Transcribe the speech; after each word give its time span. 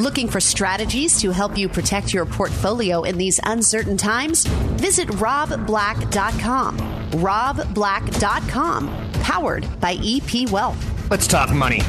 Looking 0.00 0.26
for 0.26 0.40
strategies 0.40 1.20
to 1.20 1.30
help 1.30 1.56
you 1.56 1.68
protect 1.68 2.12
your 2.12 2.26
portfolio 2.26 3.04
in 3.04 3.16
these 3.16 3.38
uncertain 3.44 3.96
times? 3.96 4.44
Visit 4.44 5.06
robblack.com. 5.06 6.78
robblack.com, 7.12 9.10
powered 9.22 9.80
by 9.80 9.96
EP 10.02 10.50
Wealth. 10.50 11.10
Let's 11.12 11.28
talk 11.28 11.50
money. 11.50 11.80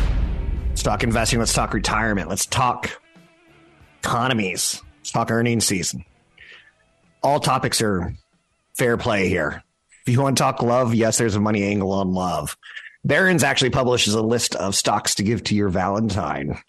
Let's 0.69 0.83
talk 0.83 1.01
investing. 1.01 1.39
Let's 1.39 1.53
talk 1.53 1.73
retirement. 1.73 2.29
Let's 2.29 2.45
talk 2.45 2.91
economies. 4.03 4.83
Let's 4.99 5.09
talk 5.09 5.31
earnings 5.31 5.65
season. 5.65 6.05
All 7.23 7.39
topics 7.39 7.81
are 7.81 8.13
fair 8.77 8.97
play 8.97 9.29
here. 9.29 9.63
If 10.05 10.13
you 10.13 10.21
want 10.21 10.37
to 10.37 10.43
talk 10.43 10.61
love, 10.61 10.93
yes, 10.93 11.17
there's 11.17 11.35
a 11.35 11.39
money 11.39 11.63
angle 11.63 11.91
on 11.91 12.13
love. 12.13 12.55
Barron's 13.03 13.43
actually 13.43 13.71
publishes 13.71 14.13
a 14.13 14.21
list 14.21 14.53
of 14.53 14.75
stocks 14.75 15.15
to 15.15 15.23
give 15.23 15.43
to 15.45 15.55
your 15.55 15.69
Valentine 15.69 16.61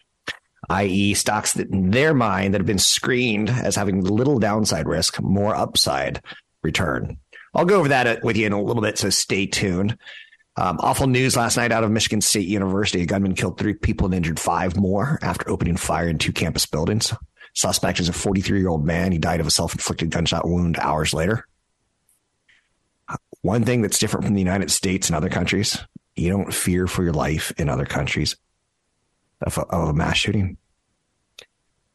i.e., 0.69 1.15
stocks 1.15 1.52
that 1.55 1.70
in 1.70 1.91
their 1.91 2.15
mind 2.15 2.55
that 2.55 2.61
have 2.61 2.66
been 2.66 2.79
screened 2.79 3.51
as 3.51 3.77
having 3.77 4.02
little 4.02 4.38
downside 4.38 4.87
risk, 4.87 5.21
more 5.21 5.54
upside 5.54 6.23
return. 6.63 7.16
I'll 7.54 7.65
go 7.65 7.79
over 7.79 7.88
that 7.88 8.23
with 8.23 8.37
you 8.37 8.46
in 8.46 8.52
a 8.52 8.63
little 8.63 8.82
bit, 8.82 8.99
so 8.99 9.10
stay 9.10 9.46
tuned. 9.46 9.96
Um, 10.59 10.79
awful 10.80 11.07
news 11.07 11.37
last 11.37 11.57
night 11.57 11.73
out 11.73 11.85
of 11.85 11.90
Michigan 11.90 12.21
State 12.21 12.49
University. 12.49 13.02
A 13.02 13.07
gunman 13.07 13.35
killed 13.35 13.59
three 13.59 13.74
people 13.74 14.07
and 14.07 14.15
injured 14.15 14.40
five 14.40 14.77
more 14.77 15.18
after 15.23 15.49
opening 15.51 15.77
fire 15.77 16.09
in 16.09 16.18
two 16.18 16.32
campus 16.32 16.66
buildings. 16.66 17.12
Suspect 17.52 18.01
is 18.01 18.09
a 18.09 18.12
43 18.12 18.59
year 18.59 18.68
old 18.68 18.85
man. 18.85 19.12
He 19.12 19.18
died 19.18 19.40
of 19.40 19.46
a 19.46 19.51
self 19.51 19.73
inflicted 19.74 20.10
gunshot 20.10 20.46
wound 20.46 20.79
hours 20.79 21.12
later. 21.12 21.46
One 23.43 23.65
thing 23.65 23.83
that's 23.83 23.99
different 23.99 24.24
from 24.24 24.35
the 24.35 24.40
United 24.40 24.71
States 24.71 25.09
and 25.09 25.16
other 25.16 25.29
countries, 25.29 25.79
you 26.16 26.30
don't 26.30 26.52
fear 26.52 26.87
for 26.87 27.05
your 27.05 27.12
life 27.12 27.52
in 27.59 27.68
other 27.68 27.87
countries 27.87 28.37
of 29.43 29.57
a, 29.59 29.62
of 29.62 29.88
a 29.90 29.95
mass 29.95 30.16
shooting. 30.16 30.57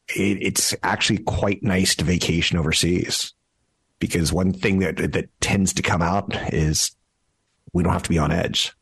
It, 0.08 0.38
it's 0.42 0.74
actually 0.82 1.18
quite 1.18 1.62
nice 1.62 1.94
to 1.96 2.04
vacation 2.04 2.58
overseas 2.58 3.32
because 3.98 4.32
one 4.32 4.52
thing 4.52 4.80
that 4.80 4.96
that 5.12 5.28
tends 5.40 5.72
to 5.74 5.82
come 5.82 6.02
out 6.02 6.34
is 6.52 6.90
we 7.72 7.82
don't 7.82 7.92
have 7.92 8.02
to 8.02 8.10
be 8.10 8.18
on 8.18 8.32
edge. 8.32 8.72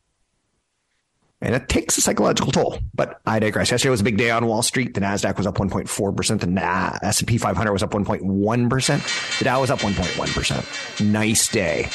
And 1.43 1.55
it 1.55 1.69
takes 1.69 1.97
a 1.97 2.01
psychological 2.01 2.51
toll, 2.51 2.79
but 2.93 3.19
I 3.25 3.39
digress. 3.39 3.71
Yesterday 3.71 3.89
was 3.89 4.01
a 4.01 4.03
big 4.03 4.17
day 4.17 4.29
on 4.29 4.45
Wall 4.45 4.61
Street. 4.61 4.93
The 4.93 5.01
Nasdaq 5.01 5.37
was 5.37 5.47
up 5.47 5.55
1.4%. 5.55 6.39
The 6.39 7.05
S&P 7.07 7.37
500 7.39 7.73
was 7.73 7.81
up 7.81 7.91
1.1%. 7.91 9.39
The 9.39 9.45
Dow 9.45 9.61
was 9.61 9.71
up 9.71 9.79
1.1%. 9.79 11.11
Nice 11.11 11.47
day. 11.47 11.89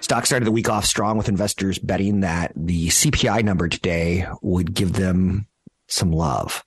Stock 0.00 0.26
started 0.26 0.44
the 0.44 0.52
week 0.52 0.68
off 0.68 0.84
strong 0.84 1.16
with 1.16 1.30
investors 1.30 1.78
betting 1.78 2.20
that 2.20 2.52
the 2.54 2.88
CPI 2.88 3.42
number 3.42 3.68
today 3.68 4.26
would 4.42 4.74
give 4.74 4.92
them 4.92 5.46
some 5.86 6.12
love. 6.12 6.62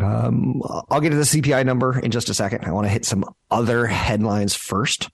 Um, 0.00 0.62
I'll 0.90 1.00
get 1.00 1.10
to 1.10 1.16
the 1.16 1.22
CPI 1.22 1.66
number 1.66 1.98
in 1.98 2.10
just 2.10 2.30
a 2.30 2.34
second. 2.34 2.64
I 2.64 2.72
want 2.72 2.86
to 2.86 2.90
hit 2.90 3.04
some 3.04 3.24
other 3.50 3.86
headlines 3.86 4.54
first. 4.54 5.10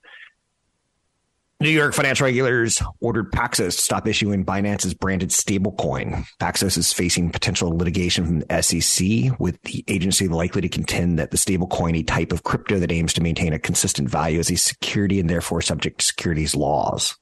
New 1.61 1.69
York 1.69 1.93
financial 1.93 2.23
regulators 2.23 2.81
ordered 3.01 3.33
Paxos 3.33 3.75
to 3.75 3.81
stop 3.81 4.07
issuing 4.07 4.45
Binance's 4.45 4.93
branded 4.93 5.29
stablecoin. 5.31 6.25
Paxos 6.39 6.77
is 6.77 6.93
facing 6.93 7.31
potential 7.31 7.77
litigation 7.77 8.25
from 8.25 8.39
the 8.39 8.61
SEC, 8.63 9.37
with 9.41 9.61
the 9.63 9.83
agency 9.89 10.29
likely 10.29 10.61
to 10.61 10.69
contend 10.69 11.19
that 11.19 11.31
the 11.31 11.37
stablecoin, 11.37 11.99
a 11.99 12.03
type 12.03 12.31
of 12.31 12.43
crypto 12.43 12.79
that 12.79 12.93
aims 12.93 13.11
to 13.11 13.21
maintain 13.21 13.51
a 13.51 13.59
consistent 13.59 14.09
value, 14.09 14.39
is 14.39 14.49
a 14.49 14.55
security 14.55 15.19
and 15.19 15.29
therefore 15.29 15.61
subject 15.61 15.99
to 15.99 16.05
securities 16.05 16.55
laws. 16.55 17.17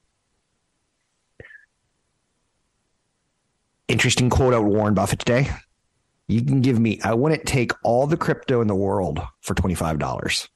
Interesting 3.88 4.30
quote 4.30 4.54
out 4.54 4.62
Warren 4.62 4.94
Buffett 4.94 5.18
today. 5.18 5.50
You 6.28 6.42
can 6.42 6.60
give 6.60 6.78
me, 6.78 7.00
I 7.02 7.14
wouldn't 7.14 7.46
take 7.46 7.72
all 7.82 8.06
the 8.06 8.18
crypto 8.18 8.60
in 8.60 8.68
the 8.68 8.74
world 8.74 9.20
for 9.40 9.54
$25. 9.54 10.48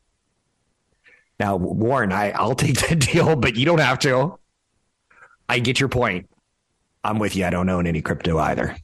Now, 1.41 1.57
Warren, 1.57 2.13
I, 2.13 2.31
I'll 2.31 2.55
take 2.55 2.79
that 2.89 3.01
deal, 3.13 3.35
but 3.37 3.57
you 3.57 3.65
don't 3.65 3.81
have 3.81 3.99
to. 4.01 4.39
I 5.49 5.59
get 5.59 5.81
your 5.81 5.89
point. 5.89 6.29
I'm 7.03 7.19
with 7.19 7.35
you. 7.35 7.45
I 7.45 7.51
don't 7.51 7.69
own 7.69 7.87
any 7.87 8.03
crypto 8.03 8.39
either. 8.39 8.77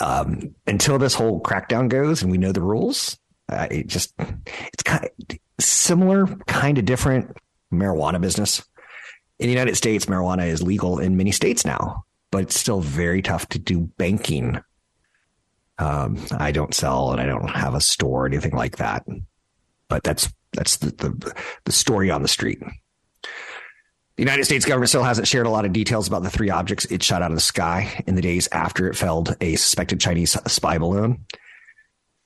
Um, 0.00 0.54
until 0.66 0.98
this 0.98 1.14
whole 1.14 1.40
crackdown 1.40 1.88
goes 1.88 2.22
and 2.22 2.30
we 2.32 2.38
know 2.38 2.52
the 2.52 2.62
rules, 2.62 3.18
uh, 3.48 3.68
it 3.70 3.86
just 3.86 4.14
it's 4.18 4.82
kind 4.82 5.04
of 5.04 5.38
similar, 5.60 6.26
kind 6.46 6.78
of 6.78 6.84
different 6.84 7.36
marijuana 7.72 8.20
business. 8.20 8.64
In 9.38 9.46
the 9.46 9.52
United 9.52 9.76
States, 9.76 10.06
marijuana 10.06 10.46
is 10.46 10.62
legal 10.62 10.98
in 10.98 11.16
many 11.16 11.32
states 11.32 11.64
now, 11.64 12.04
but 12.30 12.42
it's 12.42 12.58
still 12.58 12.80
very 12.80 13.22
tough 13.22 13.48
to 13.50 13.58
do 13.58 13.80
banking. 13.98 14.60
Um, 15.82 16.16
I 16.38 16.52
don't 16.52 16.74
sell 16.74 17.10
and 17.10 17.20
I 17.20 17.26
don't 17.26 17.48
have 17.48 17.74
a 17.74 17.80
store 17.80 18.22
or 18.22 18.26
anything 18.26 18.52
like 18.52 18.76
that, 18.76 19.04
but 19.88 20.04
that's 20.04 20.32
that's 20.52 20.76
the, 20.76 20.90
the, 20.90 21.34
the 21.64 21.72
story 21.72 22.10
on 22.10 22.22
the 22.22 22.28
street. 22.28 22.60
The 24.16 24.22
United 24.22 24.44
States 24.44 24.64
government 24.64 24.90
still 24.90 25.02
hasn't 25.02 25.26
shared 25.26 25.46
a 25.46 25.50
lot 25.50 25.64
of 25.64 25.72
details 25.72 26.06
about 26.06 26.22
the 26.22 26.30
three 26.30 26.50
objects 26.50 26.84
it 26.84 27.02
shot 27.02 27.22
out 27.22 27.32
of 27.32 27.36
the 27.36 27.40
sky 27.42 28.04
in 28.06 28.14
the 28.14 28.22
days 28.22 28.48
after 28.52 28.88
it 28.88 28.94
felled 28.94 29.34
a 29.40 29.56
suspected 29.56 29.98
Chinese 29.98 30.36
spy 30.46 30.78
balloon. 30.78 31.24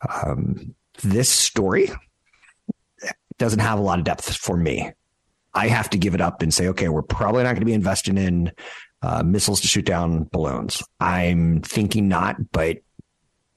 Um, 0.06 0.74
this 1.02 1.30
story 1.30 1.90
doesn't 3.38 3.60
have 3.60 3.78
a 3.78 3.82
lot 3.82 3.98
of 3.98 4.04
depth 4.04 4.36
for 4.36 4.56
me. 4.56 4.90
I 5.54 5.68
have 5.68 5.88
to 5.90 5.98
give 5.98 6.14
it 6.14 6.20
up 6.20 6.42
and 6.42 6.52
say, 6.52 6.68
okay, 6.68 6.90
we're 6.90 7.02
probably 7.02 7.44
not 7.44 7.50
going 7.50 7.60
to 7.60 7.66
be 7.66 7.72
investing 7.72 8.18
in 8.18 8.52
uh, 9.00 9.22
missiles 9.22 9.62
to 9.62 9.68
shoot 9.68 9.86
down 9.86 10.28
balloons. 10.30 10.82
I'm 11.00 11.62
thinking 11.62 12.08
not, 12.08 12.36
but 12.52 12.78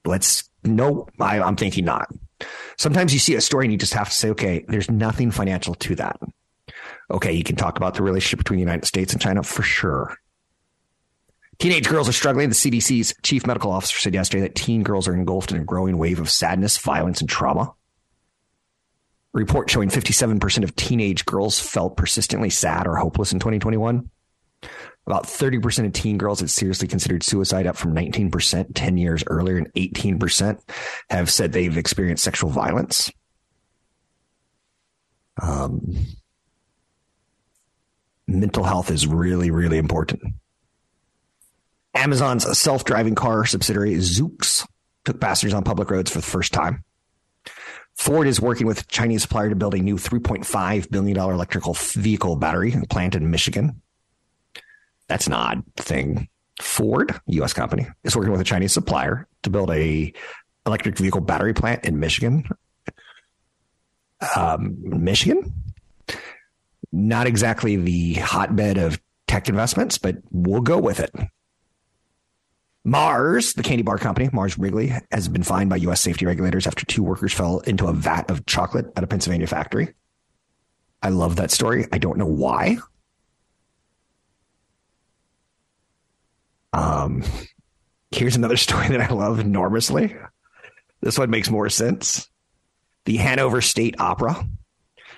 let's 0.04 0.48
no, 0.64 1.06
I, 1.18 1.40
I'm 1.40 1.56
thinking 1.56 1.84
not. 1.84 2.08
Sometimes 2.76 3.12
you 3.12 3.18
see 3.18 3.34
a 3.34 3.40
story 3.40 3.66
and 3.66 3.72
you 3.72 3.78
just 3.78 3.94
have 3.94 4.08
to 4.08 4.14
say, 4.14 4.30
okay, 4.30 4.64
there's 4.68 4.90
nothing 4.90 5.30
financial 5.30 5.74
to 5.76 5.94
that. 5.96 6.18
Okay, 7.10 7.32
you 7.32 7.44
can 7.44 7.56
talk 7.56 7.76
about 7.76 7.94
the 7.94 8.02
relationship 8.02 8.38
between 8.38 8.58
the 8.58 8.64
United 8.64 8.86
States 8.86 9.12
and 9.12 9.20
China 9.20 9.42
for 9.42 9.62
sure. 9.62 10.16
Teenage 11.58 11.88
girls 11.88 12.08
are 12.08 12.12
struggling. 12.12 12.48
The 12.48 12.54
CDC's 12.54 13.14
chief 13.22 13.46
medical 13.46 13.70
officer 13.70 13.98
said 13.98 14.14
yesterday 14.14 14.42
that 14.42 14.54
teen 14.54 14.82
girls 14.82 15.06
are 15.06 15.14
engulfed 15.14 15.50
in 15.50 15.60
a 15.60 15.64
growing 15.64 15.98
wave 15.98 16.18
of 16.18 16.30
sadness, 16.30 16.78
violence, 16.78 17.20
and 17.20 17.28
trauma. 17.28 17.74
A 19.34 19.38
report 19.38 19.68
showing 19.68 19.90
57% 19.90 20.64
of 20.64 20.74
teenage 20.74 21.26
girls 21.26 21.60
felt 21.60 21.98
persistently 21.98 22.48
sad 22.48 22.86
or 22.86 22.96
hopeless 22.96 23.32
in 23.32 23.40
2021. 23.40 24.08
About 25.06 25.24
30% 25.24 25.86
of 25.86 25.92
teen 25.92 26.18
girls 26.18 26.40
have 26.40 26.50
seriously 26.50 26.86
considered 26.86 27.22
suicide, 27.22 27.66
up 27.66 27.76
from 27.76 27.94
19% 27.94 28.66
10 28.74 28.96
years 28.96 29.24
earlier, 29.26 29.56
and 29.56 29.72
18% 29.72 30.60
have 31.08 31.30
said 31.30 31.52
they've 31.52 31.76
experienced 31.76 32.22
sexual 32.22 32.50
violence. 32.50 33.10
Um, 35.42 35.96
mental 38.26 38.64
health 38.64 38.90
is 38.90 39.06
really, 39.06 39.50
really 39.50 39.78
important. 39.78 40.22
Amazon's 41.94 42.58
self 42.58 42.84
driving 42.84 43.14
car 43.14 43.44
subsidiary, 43.46 43.94
Zoox, 43.96 44.66
took 45.04 45.20
passengers 45.20 45.54
on 45.54 45.64
public 45.64 45.90
roads 45.90 46.10
for 46.10 46.18
the 46.18 46.26
first 46.26 46.52
time. 46.52 46.84
Ford 47.96 48.26
is 48.26 48.40
working 48.40 48.66
with 48.66 48.82
a 48.82 48.84
Chinese 48.84 49.22
supplier 49.22 49.50
to 49.50 49.56
build 49.56 49.74
a 49.74 49.78
new 49.78 49.96
$3.5 49.96 50.90
billion 50.90 51.18
electrical 51.18 51.74
vehicle 51.74 52.36
battery 52.36 52.74
plant 52.88 53.14
in 53.14 53.30
Michigan. 53.30 53.82
That's 55.10 55.26
an 55.26 55.32
odd 55.32 55.64
thing. 55.76 56.28
Ford, 56.62 57.20
U.S. 57.26 57.52
company, 57.52 57.88
is 58.04 58.14
working 58.14 58.30
with 58.30 58.40
a 58.40 58.44
Chinese 58.44 58.72
supplier 58.72 59.26
to 59.42 59.50
build 59.50 59.68
a 59.72 60.12
electric 60.64 60.96
vehicle 60.96 61.20
battery 61.20 61.52
plant 61.52 61.84
in 61.84 61.98
Michigan. 61.98 62.48
Um, 64.36 64.76
Michigan, 64.78 65.52
not 66.92 67.26
exactly 67.26 67.74
the 67.74 68.14
hotbed 68.14 68.78
of 68.78 69.00
tech 69.26 69.48
investments, 69.48 69.98
but 69.98 70.18
we'll 70.30 70.60
go 70.60 70.78
with 70.78 71.00
it. 71.00 71.12
Mars, 72.84 73.54
the 73.54 73.64
candy 73.64 73.82
bar 73.82 73.98
company, 73.98 74.30
Mars 74.32 74.56
Wrigley, 74.56 74.92
has 75.10 75.26
been 75.26 75.42
fined 75.42 75.70
by 75.70 75.76
U.S. 75.76 76.00
safety 76.00 76.24
regulators 76.24 76.68
after 76.68 76.86
two 76.86 77.02
workers 77.02 77.32
fell 77.32 77.58
into 77.60 77.88
a 77.88 77.92
vat 77.92 78.30
of 78.30 78.46
chocolate 78.46 78.92
at 78.94 79.02
a 79.02 79.08
Pennsylvania 79.08 79.48
factory. 79.48 79.92
I 81.02 81.08
love 81.08 81.34
that 81.36 81.50
story. 81.50 81.86
I 81.90 81.98
don't 81.98 82.16
know 82.16 82.26
why. 82.26 82.78
Um, 86.72 87.24
Here's 88.12 88.36
another 88.36 88.56
story 88.58 88.88
that 88.88 89.00
I 89.00 89.12
love 89.12 89.38
enormously. 89.38 90.14
This 91.00 91.18
one 91.18 91.30
makes 91.30 91.50
more 91.50 91.68
sense. 91.68 92.28
The 93.04 93.16
Hanover 93.16 93.60
State 93.60 93.94
Opera 93.98 94.44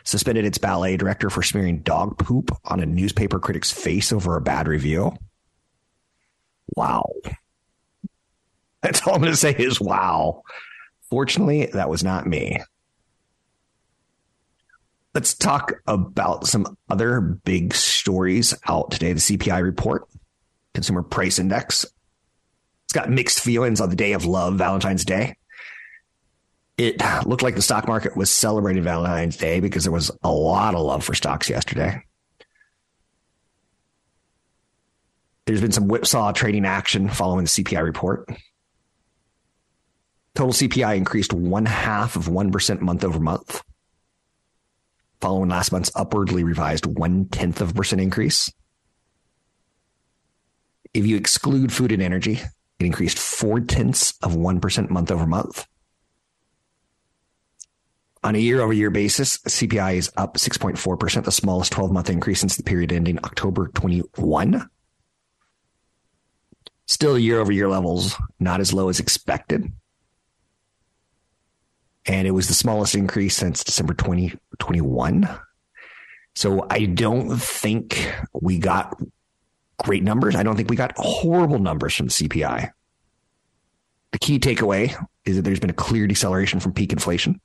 suspended 0.05 0.45
its 0.45 0.59
ballet 0.59 0.97
director 0.97 1.31
for 1.31 1.43
smearing 1.43 1.81
dog 1.81 2.19
poop 2.19 2.57
on 2.65 2.81
a 2.81 2.87
newspaper 2.87 3.39
critic's 3.39 3.71
face 3.71 4.13
over 4.13 4.37
a 4.37 4.41
bad 4.41 4.69
review. 4.69 5.17
Wow. 6.77 7.13
That's 8.83 9.07
all 9.07 9.15
I'm 9.15 9.21
going 9.21 9.33
to 9.33 9.37
say 9.37 9.53
is 9.53 9.81
wow. 9.81 10.43
Fortunately, 11.09 11.67
that 11.67 11.89
was 11.89 12.03
not 12.03 12.27
me. 12.27 12.59
Let's 15.15 15.35
talk 15.35 15.75
about 15.87 16.47
some 16.47 16.77
other 16.89 17.21
big 17.21 17.75
stories 17.75 18.55
out 18.67 18.91
today. 18.91 19.13
The 19.13 19.21
CPI 19.21 19.63
report, 19.63 20.09
Consumer 20.75 21.03
Price 21.03 21.39
Index. 21.39 21.85
It's 22.85 22.93
got 22.93 23.11
mixed 23.11 23.41
feelings 23.41 23.81
on 23.81 23.91
the 23.91 23.97
day 23.97 24.13
of 24.13 24.25
love, 24.25 24.55
Valentine's 24.55 25.05
Day. 25.05 25.37
It 26.79 27.03
looked 27.27 27.43
like 27.43 27.55
the 27.55 27.63
stock 27.63 27.87
market 27.87 28.17
was 28.17 28.31
celebrating 28.31 28.83
Valentine's 28.83 29.37
Day 29.37 29.61
because 29.61 29.85
there 29.85 29.93
was 29.93 30.11
a 30.23 30.33
lot 30.33 30.75
of 30.75 30.81
love 30.81 31.05
for 31.05 31.15
stocks 31.15 31.49
yesterday. 31.49 32.03
There's 35.47 35.61
been 35.61 35.73
some 35.73 35.89
whipsaw 35.89 36.33
trading 36.33 36.65
action 36.65 37.09
following 37.09 37.45
the 37.45 37.51
CPI 37.51 37.83
report. 37.83 38.29
Total 40.35 40.53
CPI 40.53 40.97
increased 40.97 41.33
one 41.33 41.67
half 41.67 42.17
of 42.17 42.27
1% 42.27 42.81
month 42.81 43.05
over 43.05 43.21
month, 43.21 43.63
following 45.21 45.51
last 45.51 45.73
month's 45.73 45.91
upwardly 45.95 46.43
revised 46.43 46.87
one 46.87 47.27
tenth 47.27 47.61
of 47.61 47.71
a 47.71 47.75
percent 47.75 48.01
increase. 48.01 48.51
If 50.95 51.07
you 51.07 51.17
exclude 51.17 51.73
food 51.73 51.93
and 51.93 52.03
energy, 52.03 52.41
it 52.79 52.87
increased 52.87 53.19
four 53.19 53.61
tenths 53.61 54.15
of 54.23 54.35
1% 54.35 54.91
month 54.91 55.11
over 55.11 55.27
month. 55.27 55.67
On 58.25 58.35
a 58.37 58.39
year 58.39 58.61
over 58.61 58.73
year 58.73 58.91
basis, 58.91 59.39
CPI 59.39 59.97
is 59.97 60.13
up 60.17 60.35
6.4%, 60.35 61.25
the 61.25 61.33
smallest 61.33 61.73
12 61.73 61.91
month 61.91 62.11
increase 62.11 62.41
since 62.41 62.57
the 62.57 62.63
period 62.63 62.93
ending 62.93 63.19
October 63.25 63.69
21. 63.69 64.69
Still 66.87 67.19
year 67.19 67.41
over 67.41 67.51
year 67.51 67.69
levels, 67.69 68.15
not 68.39 68.61
as 68.61 68.73
low 68.73 68.89
as 68.89 69.01
expected. 69.01 69.73
And 72.07 72.29
it 72.29 72.33
was 72.33 72.49
the 72.49 72.55
smallest 72.55 72.95
increase 72.95 73.37
since 73.37 73.65
December 73.65 73.95
2021. 73.95 75.29
So 76.35 76.67
I 76.71 76.87
don't 76.87 77.37
think 77.39 78.13
we 78.33 78.59
got 78.59 79.01
great 79.79 80.03
numbers. 80.03 80.37
I 80.37 80.43
don't 80.43 80.57
think 80.57 80.71
we 80.71 80.77
got 80.77 80.93
horrible 80.97 81.59
numbers 81.59 81.95
from 81.95 82.07
the 82.07 82.13
CPI. 82.13 82.71
The 84.13 84.19
key 84.19 84.39
takeaway 84.39 84.95
is 85.25 85.37
that 85.37 85.43
there's 85.43 85.61
been 85.61 85.71
a 85.71 85.75
clear 85.75 86.07
deceleration 86.07 86.61
from 86.61 86.73
peak 86.73 86.93
inflation. 86.93 87.41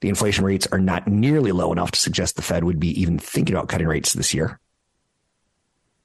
The 0.00 0.08
inflation 0.08 0.44
rates 0.44 0.68
are 0.70 0.78
not 0.78 1.08
nearly 1.08 1.50
low 1.50 1.72
enough 1.72 1.90
to 1.92 1.98
suggest 1.98 2.36
the 2.36 2.42
Fed 2.42 2.64
would 2.64 2.78
be 2.78 3.00
even 3.00 3.18
thinking 3.18 3.54
about 3.54 3.68
cutting 3.68 3.88
rates 3.88 4.12
this 4.12 4.32
year. 4.32 4.60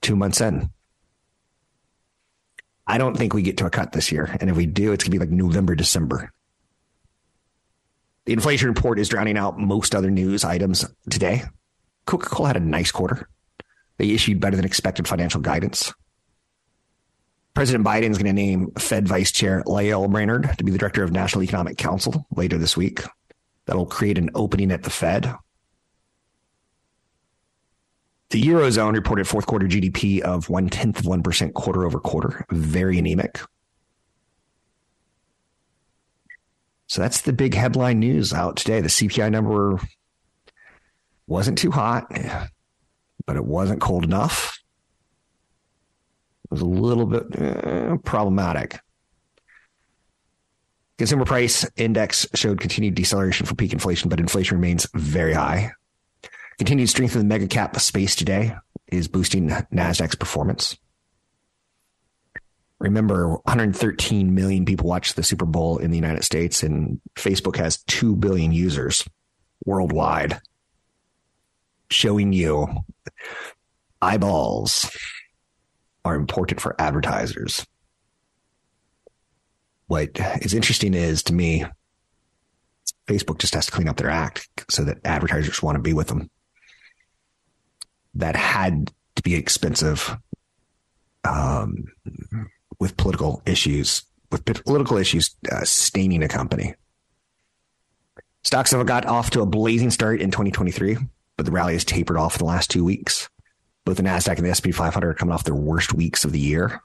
Two 0.01 0.15
months 0.15 0.41
in. 0.41 0.69
I 2.87 2.97
don't 2.97 3.15
think 3.15 3.33
we 3.33 3.43
get 3.43 3.57
to 3.57 3.65
a 3.65 3.69
cut 3.69 3.91
this 3.91 4.11
year. 4.11 4.35
And 4.41 4.49
if 4.49 4.55
we 4.55 4.65
do, 4.65 4.91
it's 4.91 5.03
going 5.03 5.11
to 5.11 5.19
be 5.19 5.25
like 5.25 5.29
November, 5.29 5.75
December. 5.75 6.31
The 8.25 8.33
inflation 8.33 8.69
report 8.69 8.99
is 8.99 9.09
drowning 9.09 9.37
out 9.37 9.59
most 9.59 9.95
other 9.95 10.09
news 10.09 10.43
items 10.43 10.85
today. 11.09 11.43
Coca 12.05 12.29
Cola 12.29 12.49
had 12.49 12.57
a 12.57 12.61
nice 12.61 12.91
quarter. 12.91 13.29
They 14.03 14.11
issued 14.11 14.41
better 14.41 14.57
than 14.57 14.65
expected 14.65 15.07
financial 15.07 15.39
guidance. 15.39 15.93
President 17.53 17.85
Biden 17.85 18.09
is 18.09 18.17
going 18.17 18.25
to 18.25 18.33
name 18.33 18.71
Fed 18.77 19.07
Vice 19.07 19.31
Chair 19.31 19.63
Lael 19.65 20.09
Brainard 20.09 20.57
to 20.57 20.63
be 20.65 20.73
the 20.73 20.77
director 20.77 21.05
of 21.05 21.13
National 21.13 21.41
Economic 21.41 21.77
Council 21.77 22.27
later 22.35 22.57
this 22.57 22.75
week. 22.75 22.99
That'll 23.65 23.85
create 23.85 24.17
an 24.17 24.29
opening 24.35 24.73
at 24.73 24.83
the 24.83 24.89
Fed. 24.89 25.33
The 28.31 28.43
Eurozone 28.43 28.91
reported 28.91 29.25
fourth 29.25 29.45
quarter 29.45 29.67
GDP 29.67 30.19
of 30.19 30.49
one 30.49 30.67
tenth 30.67 30.99
of 30.99 31.05
1% 31.05 31.53
quarter 31.53 31.85
over 31.85 32.01
quarter, 32.01 32.45
very 32.51 32.97
anemic. 32.97 33.39
So 36.87 37.01
that's 37.01 37.21
the 37.21 37.31
big 37.31 37.53
headline 37.53 38.01
news 38.01 38.33
out 38.33 38.57
today. 38.57 38.81
The 38.81 38.89
CPI 38.89 39.31
number 39.31 39.79
wasn't 41.25 41.57
too 41.57 41.71
hot, 41.71 42.11
but 43.25 43.35
it 43.35 43.45
wasn't 43.45 43.81
cold 43.81 44.03
enough. 44.03 44.59
It 46.45 46.51
was 46.51 46.61
a 46.61 46.65
little 46.65 47.05
bit 47.05 47.39
uh, 47.39 47.97
problematic. 48.03 48.79
Consumer 50.97 51.25
price 51.25 51.65
index 51.75 52.27
showed 52.35 52.59
continued 52.59 52.95
deceleration 52.95 53.45
for 53.45 53.55
peak 53.55 53.73
inflation, 53.73 54.09
but 54.09 54.19
inflation 54.19 54.57
remains 54.57 54.87
very 54.93 55.33
high. 55.33 55.71
Continued 56.57 56.89
strength 56.89 57.15
in 57.15 57.19
the 57.19 57.25
mega 57.25 57.47
cap 57.47 57.79
space 57.79 58.15
today 58.15 58.55
is 58.87 59.07
boosting 59.07 59.49
Nasdaq's 59.49 60.15
performance. 60.15 60.77
Remember, 62.79 63.29
113 63.29 64.35
million 64.35 64.65
people 64.65 64.87
watch 64.87 65.13
the 65.13 65.23
Super 65.23 65.45
Bowl 65.45 65.77
in 65.77 65.89
the 65.89 65.97
United 65.97 66.23
States, 66.23 66.63
and 66.63 66.99
Facebook 67.15 67.55
has 67.55 67.77
2 67.83 68.15
billion 68.15 68.51
users 68.51 69.07
worldwide, 69.65 70.41
showing 71.93 72.33
you 72.33 72.67
eyeballs 74.01 74.89
are 76.03 76.15
important 76.15 76.59
for 76.59 76.75
advertisers 76.79 77.65
what 79.93 80.19
is 80.41 80.55
interesting 80.55 80.95
is 80.95 81.21
to 81.23 81.33
me, 81.33 81.65
Facebook 83.07 83.37
just 83.37 83.53
has 83.53 83.67
to 83.67 83.71
clean 83.71 83.87
up 83.87 83.97
their 83.97 84.09
act 84.09 84.49
so 84.69 84.83
that 84.83 84.97
advertisers 85.05 85.61
want 85.61 85.75
to 85.75 85.81
be 85.81 85.93
with 85.93 86.07
them. 86.07 86.31
That 88.15 88.35
had 88.35 88.91
to 89.15 89.21
be 89.21 89.35
expensive 89.35 90.17
um, 91.23 91.85
with 92.79 92.97
political 92.97 93.43
issues, 93.45 94.03
with 94.31 94.45
political 94.45 94.97
issues 94.97 95.35
uh, 95.51 95.63
staining 95.63 96.23
a 96.23 96.27
company. 96.27 96.73
Stocks 98.43 98.71
have 98.71 98.85
got 98.87 99.05
off 99.05 99.29
to 99.31 99.41
a 99.41 99.45
blazing 99.45 99.91
start 99.91 100.21
in 100.21 100.31
2023, 100.31 100.97
but 101.37 101.45
the 101.45 101.51
rally 101.51 101.73
has 101.73 101.85
tapered 101.85 102.17
off 102.17 102.35
in 102.35 102.39
the 102.39 102.45
last 102.45 102.69
two 102.69 102.83
weeks. 102.83 103.29
Both 103.85 103.97
the 103.97 104.03
Nasdaq 104.03 104.37
and 104.37 104.45
the 104.45 104.55
SP 104.55 104.71
500 104.71 105.09
are 105.09 105.13
coming 105.13 105.33
off 105.33 105.43
their 105.43 105.55
worst 105.55 105.93
weeks 105.93 106.23
of 106.23 106.31
the 106.31 106.39
year. 106.39 106.81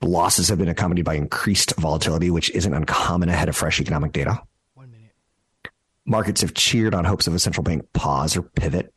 The 0.00 0.08
Losses 0.08 0.48
have 0.48 0.58
been 0.58 0.68
accompanied 0.68 1.04
by 1.04 1.14
increased 1.14 1.74
volatility, 1.76 2.30
which 2.30 2.50
isn't 2.50 2.72
uncommon 2.72 3.28
ahead 3.28 3.48
of 3.48 3.56
fresh 3.56 3.80
economic 3.80 4.12
data. 4.12 4.40
One 4.74 4.90
minute. 4.90 5.10
Markets 6.06 6.40
have 6.42 6.54
cheered 6.54 6.94
on 6.94 7.04
hopes 7.04 7.26
of 7.26 7.34
a 7.34 7.38
central 7.38 7.64
bank 7.64 7.92
pause 7.92 8.36
or 8.36 8.42
pivot. 8.42 8.94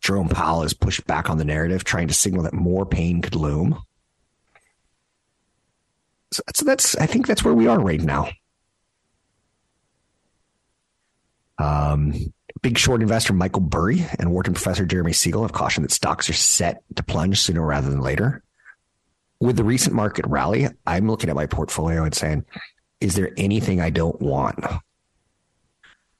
Jerome 0.00 0.28
Powell 0.28 0.62
has 0.62 0.72
pushed 0.72 1.06
back 1.06 1.28
on 1.28 1.38
the 1.38 1.44
narrative, 1.44 1.84
trying 1.84 2.08
to 2.08 2.14
signal 2.14 2.42
that 2.44 2.54
more 2.54 2.86
pain 2.86 3.22
could 3.22 3.34
loom. 3.34 3.78
So 6.32 6.42
that's, 6.46 6.60
that's 6.62 6.96
I 6.96 7.06
think 7.06 7.26
that's 7.26 7.44
where 7.44 7.54
we 7.54 7.66
are 7.66 7.80
right 7.80 8.00
now. 8.00 8.30
Um, 11.58 12.14
big 12.62 12.78
short 12.78 13.02
investor 13.02 13.32
Michael 13.32 13.62
Burry 13.62 14.06
and 14.18 14.32
Wharton 14.32 14.54
professor 14.54 14.84
Jeremy 14.84 15.12
Siegel 15.12 15.42
have 15.42 15.52
cautioned 15.52 15.84
that 15.84 15.92
stocks 15.92 16.28
are 16.28 16.34
set 16.34 16.82
to 16.96 17.02
plunge 17.02 17.40
sooner 17.40 17.64
rather 17.64 17.90
than 17.90 18.00
later 18.00 18.42
with 19.40 19.56
the 19.56 19.64
recent 19.64 19.94
market 19.94 20.26
rally, 20.26 20.68
I'm 20.86 21.08
looking 21.08 21.30
at 21.30 21.36
my 21.36 21.46
portfolio 21.46 22.04
and 22.04 22.14
saying, 22.14 22.44
is 23.00 23.14
there 23.14 23.32
anything 23.36 23.80
I 23.80 23.90
don't 23.90 24.20
want? 24.20 24.62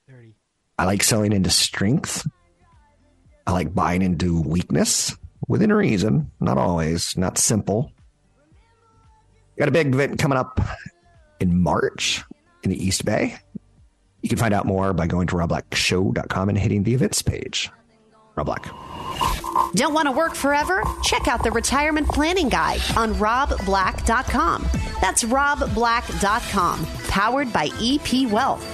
30. 0.08 0.34
I 0.78 0.84
like 0.86 1.02
selling 1.02 1.32
into 1.32 1.50
strength. 1.50 2.26
I 3.46 3.52
like 3.52 3.74
buying 3.74 4.02
into 4.02 4.40
weakness 4.40 5.16
within 5.46 5.72
reason, 5.72 6.30
not 6.40 6.56
always, 6.56 7.16
not 7.16 7.36
simple. 7.36 7.92
Got 9.58 9.68
a 9.68 9.72
big 9.72 9.94
event 9.94 10.18
coming 10.18 10.38
up 10.38 10.58
in 11.40 11.60
March 11.60 12.24
in 12.62 12.70
the 12.70 12.82
East 12.82 13.04
Bay. 13.04 13.36
You 14.22 14.28
can 14.28 14.38
find 14.38 14.52
out 14.52 14.66
more 14.66 14.92
by 14.92 15.06
going 15.06 15.26
to 15.28 15.36
robblackshow.com 15.36 16.48
and 16.48 16.58
hitting 16.58 16.82
the 16.82 16.94
events 16.94 17.22
page. 17.22 17.70
Rob 18.36 18.46
Black. 18.46 18.66
Don't 19.74 19.94
want 19.94 20.06
to 20.06 20.12
work 20.12 20.34
forever? 20.34 20.82
Check 21.04 21.28
out 21.28 21.42
the 21.42 21.50
retirement 21.50 22.08
planning 22.08 22.48
guide 22.48 22.80
on 22.96 23.14
robblack.com. 23.14 24.68
That's 25.00 25.24
robblack.com, 25.24 26.86
powered 27.08 27.52
by 27.52 27.70
EP 27.80 28.30
Wealth. 28.30 28.64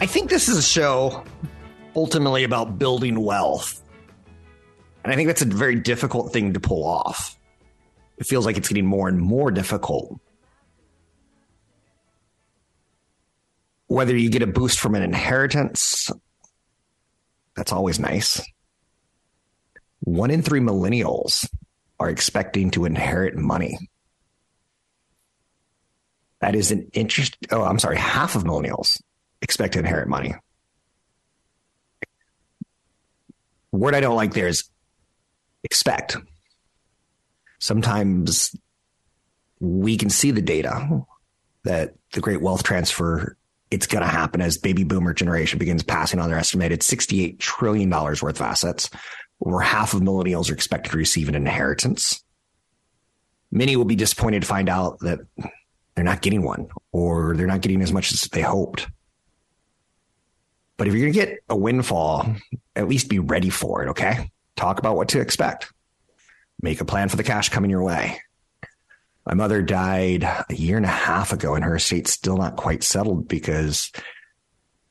I 0.00 0.06
think 0.06 0.30
this 0.30 0.48
is 0.48 0.58
a 0.58 0.62
show 0.62 1.22
ultimately 1.94 2.44
about 2.44 2.78
building 2.78 3.20
wealth. 3.22 3.82
And 5.04 5.12
I 5.12 5.16
think 5.16 5.28
that's 5.28 5.42
a 5.42 5.46
very 5.46 5.76
difficult 5.76 6.32
thing 6.32 6.54
to 6.54 6.60
pull 6.60 6.84
off. 6.84 7.38
It 8.18 8.26
feels 8.26 8.46
like 8.46 8.56
it's 8.56 8.68
getting 8.68 8.86
more 8.86 9.08
and 9.08 9.20
more 9.20 9.50
difficult. 9.50 10.20
Whether 13.92 14.16
you 14.16 14.30
get 14.30 14.42
a 14.42 14.46
boost 14.46 14.80
from 14.80 14.94
an 14.94 15.02
inheritance, 15.02 16.10
that's 17.54 17.72
always 17.72 17.98
nice 17.98 18.40
one 20.04 20.30
in 20.30 20.42
three 20.42 20.60
millennials 20.60 21.48
are 22.00 22.10
expecting 22.10 22.70
to 22.72 22.84
inherit 22.84 23.36
money. 23.36 23.78
That 26.40 26.56
is 26.56 26.72
an 26.72 26.90
interest. 26.92 27.36
Oh, 27.50 27.62
I'm 27.62 27.78
sorry. 27.78 27.96
Half 27.96 28.34
of 28.34 28.42
millennials 28.42 29.00
expect 29.40 29.74
to 29.74 29.78
inherit 29.78 30.08
money. 30.08 30.34
Word 33.70 33.94
I 33.94 34.00
don't 34.00 34.16
like 34.16 34.34
there 34.34 34.48
is 34.48 34.64
expect. 35.62 36.16
Sometimes 37.60 38.56
we 39.60 39.96
can 39.96 40.10
see 40.10 40.32
the 40.32 40.42
data 40.42 41.04
that 41.62 41.94
the 42.12 42.20
great 42.20 42.42
wealth 42.42 42.64
transfer 42.64 43.36
it's 43.72 43.86
going 43.86 44.04
to 44.04 44.08
happen 44.08 44.42
as 44.42 44.58
baby 44.58 44.84
boomer 44.84 45.14
generation 45.14 45.58
begins 45.58 45.82
passing 45.82 46.20
on 46.20 46.28
their 46.28 46.38
estimated 46.38 46.80
$68 46.80 47.38
trillion 47.38 47.88
worth 47.88 48.22
of 48.22 48.40
assets. 48.42 48.90
Over 49.44 49.60
half 49.60 49.94
of 49.94 50.02
millennials 50.02 50.50
are 50.50 50.54
expected 50.54 50.90
to 50.92 50.98
receive 50.98 51.28
an 51.28 51.34
inheritance. 51.34 52.22
Many 53.50 53.76
will 53.76 53.86
be 53.86 53.96
disappointed 53.96 54.42
to 54.42 54.46
find 54.46 54.68
out 54.68 54.98
that 55.00 55.20
they're 55.94 56.04
not 56.04 56.20
getting 56.20 56.42
one 56.42 56.68
or 56.92 57.34
they're 57.34 57.46
not 57.46 57.62
getting 57.62 57.82
as 57.82 57.92
much 57.92 58.12
as 58.12 58.22
they 58.24 58.42
hoped. 58.42 58.86
But 60.76 60.86
if 60.86 60.94
you're 60.94 61.02
going 61.02 61.12
to 61.12 61.18
get 61.18 61.38
a 61.48 61.56
windfall, 61.56 62.34
at 62.76 62.88
least 62.88 63.08
be 63.08 63.18
ready 63.18 63.50
for 63.50 63.82
it, 63.82 63.88
okay? 63.90 64.30
Talk 64.54 64.78
about 64.78 64.96
what 64.96 65.08
to 65.10 65.20
expect. 65.20 65.72
Make 66.60 66.80
a 66.80 66.84
plan 66.84 67.08
for 67.08 67.16
the 67.16 67.24
cash 67.24 67.48
coming 67.48 67.70
your 67.70 67.82
way. 67.82 68.20
My 69.26 69.34
mother 69.34 69.62
died 69.62 70.24
a 70.24 70.54
year 70.54 70.76
and 70.76 70.86
a 70.86 70.90
half 70.90 71.32
ago, 71.32 71.54
and 71.54 71.64
her 71.64 71.76
estate's 71.76 72.12
still 72.12 72.36
not 72.36 72.56
quite 72.56 72.82
settled 72.82 73.28
because 73.28 73.92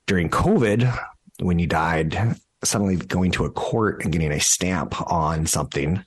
during 0.07 0.29
COVID, 0.29 0.97
when 1.39 1.59
you 1.59 1.67
died, 1.67 2.35
suddenly 2.63 2.95
going 2.95 3.31
to 3.31 3.45
a 3.45 3.51
court 3.51 4.03
and 4.03 4.11
getting 4.11 4.31
a 4.31 4.39
stamp 4.39 4.99
on 5.11 5.45
something 5.47 6.03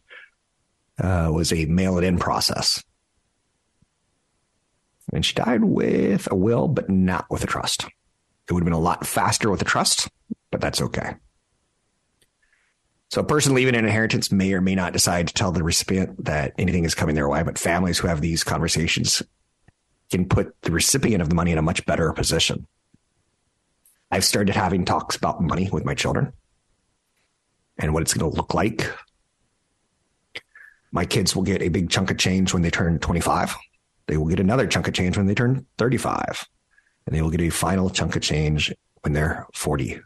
uh, 0.99 1.31
was 1.33 1.52
a 1.52 1.66
mail 1.66 1.99
it 1.99 2.04
in 2.04 2.19
process. 2.19 2.83
And 5.12 5.25
she 5.25 5.35
died 5.35 5.62
with 5.62 6.31
a 6.31 6.35
will, 6.35 6.69
but 6.69 6.88
not 6.88 7.26
with 7.31 7.45
a 7.45 7.47
trust. 7.47 7.85
It 8.49 8.52
would 8.52 8.61
have 8.61 8.66
been 8.66 8.73
a 8.73 8.78
lot 8.78 9.07
faster 9.07 9.50
with 9.50 9.61
a 9.62 9.66
trust, 9.66 10.09
but 10.50 10.61
that's 10.61 10.81
okay. 10.81 11.14
So 13.14 13.21
a 13.21 13.25
person 13.25 13.54
leaving 13.54 13.76
an 13.76 13.85
inheritance 13.85 14.33
may 14.33 14.52
or 14.54 14.61
may 14.61 14.75
not 14.75 14.92
decide 14.92 15.28
to 15.28 15.35
tell 15.35 15.52
the 15.52 15.62
recipient 15.62 16.25
that 16.25 16.52
anything 16.59 16.85
is 16.85 16.97
coming 16.97 17.14
their 17.14 17.28
way, 17.28 17.44
but 17.44 17.61
families 17.61 17.97
who 17.97 18.09
have 18.09 18.21
these 18.21 18.42
conversations 18.42 19.23
can 20.11 20.28
put 20.28 20.61
the 20.62 20.73
recipient 20.73 21.23
of 21.23 21.28
the 21.28 21.37
money 21.37 21.52
in 21.52 21.59
a 21.59 21.62
much 21.62 21.87
better 21.87 22.12
position. 22.12 22.66
I've 24.11 24.25
started 24.25 24.56
having 24.56 24.85
talks 24.85 25.14
about 25.14 25.40
money 25.40 25.71
with 25.71 25.85
my 25.85 25.94
children 25.94 26.33
and 27.78 27.94
what 27.94 28.02
it's 28.02 28.14
going 28.14 28.28
to 28.28 28.37
look 28.37 28.52
like. 28.52 28.92
My 30.90 31.04
kids 31.04 31.37
will 31.37 31.44
get 31.44 31.62
a 31.62 31.68
big 31.68 31.90
chunk 31.90 32.11
of 32.11 32.18
change 32.18 32.52
when 32.52 32.62
they 32.62 32.71
turn 32.71 32.99
25. 32.99 33.54
They 34.09 34.16
will 34.16 34.26
get 34.26 34.40
another 34.40 34.66
chunk 34.66 34.88
of 34.88 34.94
change 34.94 35.16
when 35.16 35.26
they 35.26 35.37
turn 35.37 35.64
35. 35.78 36.49
And 37.06 37.14
they 37.14 37.23
will 37.23 37.30
get 37.30 37.42
a 37.42 37.50
final 37.50 37.90
chunk 37.90 38.16
of 38.16 38.23
change 38.23 38.75
when 39.02 39.12
they're 39.12 39.47
40, 39.54 40.00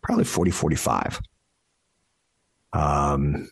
probably 0.00 0.22
40, 0.22 0.52
45. 0.52 1.20
Um, 2.76 3.48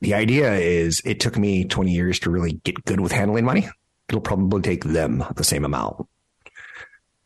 the 0.00 0.14
idea 0.14 0.54
is 0.54 1.02
it 1.04 1.18
took 1.18 1.36
me 1.36 1.64
20 1.64 1.90
years 1.90 2.18
to 2.20 2.30
really 2.30 2.52
get 2.64 2.84
good 2.84 3.00
with 3.00 3.10
handling 3.10 3.44
money. 3.44 3.68
It'll 4.08 4.20
probably 4.20 4.62
take 4.62 4.84
them 4.84 5.24
the 5.34 5.44
same 5.44 5.64
amount. 5.64 6.06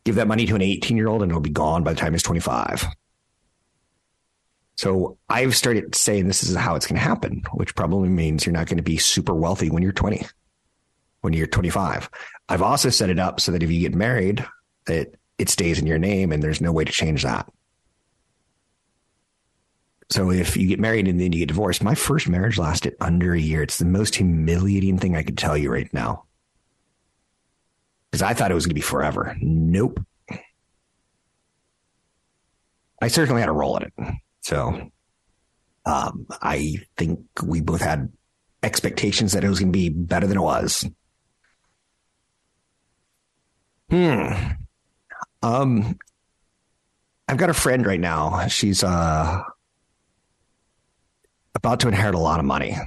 Give 0.05 0.15
that 0.15 0.27
money 0.27 0.45
to 0.47 0.55
an 0.55 0.61
18 0.61 0.97
year 0.97 1.07
old 1.07 1.21
and 1.21 1.31
it'll 1.31 1.41
be 1.41 1.49
gone 1.49 1.83
by 1.83 1.93
the 1.93 1.99
time 1.99 2.13
he's 2.13 2.23
25. 2.23 2.87
So 4.77 5.17
I've 5.29 5.55
started 5.55 5.93
saying 5.93 6.27
this 6.27 6.41
is 6.41 6.55
how 6.55 6.75
it's 6.75 6.87
going 6.87 6.95
to 6.95 7.05
happen, 7.05 7.43
which 7.53 7.75
probably 7.75 8.09
means 8.09 8.45
you're 8.45 8.53
not 8.53 8.67
going 8.67 8.77
to 8.77 8.83
be 8.83 8.97
super 8.97 9.33
wealthy 9.33 9.69
when 9.69 9.83
you're 9.83 9.91
20, 9.91 10.25
when 11.19 11.33
you're 11.33 11.47
25. 11.47 12.09
I've 12.47 12.61
also 12.61 12.89
set 12.89 13.09
it 13.09 13.19
up 13.19 13.41
so 13.41 13.51
that 13.51 13.61
if 13.61 13.69
you 13.69 13.81
get 13.81 13.93
married, 13.93 14.45
that 14.85 15.15
it 15.37 15.49
stays 15.49 15.79
in 15.79 15.85
your 15.85 15.99
name 15.99 16.31
and 16.31 16.41
there's 16.41 16.61
no 16.61 16.71
way 16.71 16.85
to 16.85 16.91
change 16.93 17.23
that. 17.23 17.51
So 20.09 20.31
if 20.31 20.57
you 20.57 20.67
get 20.67 20.79
married 20.79 21.07
and 21.07 21.19
then 21.19 21.31
you 21.33 21.39
get 21.39 21.49
divorced, 21.49 21.83
my 21.83 21.93
first 21.93 22.27
marriage 22.27 22.57
lasted 22.57 22.95
under 22.99 23.33
a 23.33 23.39
year. 23.39 23.61
It's 23.61 23.77
the 23.77 23.85
most 23.85 24.15
humiliating 24.15 24.97
thing 24.97 25.15
I 25.15 25.23
could 25.23 25.37
tell 25.37 25.55
you 25.55 25.71
right 25.71 25.91
now. 25.93 26.25
Because 28.09 28.23
I 28.23 28.33
thought 28.33 28.49
it 28.49 28.55
was 28.55 28.65
going 28.65 28.71
to 28.71 28.75
be 28.75 28.81
forever. 28.81 29.35
Nope. 29.39 29.99
I 33.01 33.07
certainly 33.07 33.41
had 33.41 33.49
a 33.49 33.53
role 33.53 33.77
in 33.77 33.83
it. 33.83 33.93
So 34.41 34.89
um, 35.85 36.25
I 36.41 36.77
think 36.97 37.19
we 37.43 37.61
both 37.61 37.81
had 37.81 38.11
expectations 38.63 39.33
that 39.33 39.43
it 39.43 39.49
was 39.49 39.59
going 39.59 39.71
to 39.71 39.77
be 39.77 39.89
better 39.89 40.25
than 40.25 40.37
it 40.37 40.41
was. 40.41 40.89
Hmm. 43.89 44.33
Um, 45.41 45.97
I've 47.27 47.37
got 47.37 47.49
a 47.51 47.53
friend 47.53 47.85
right 47.85 47.99
now. 47.99 48.47
She's 48.47 48.83
uh 48.83 49.43
about 51.59 51.81
to 51.81 51.89
inherit 51.89 52.15
a 52.15 52.19
lot 52.19 52.39
of 52.39 52.45
money, 52.45 52.77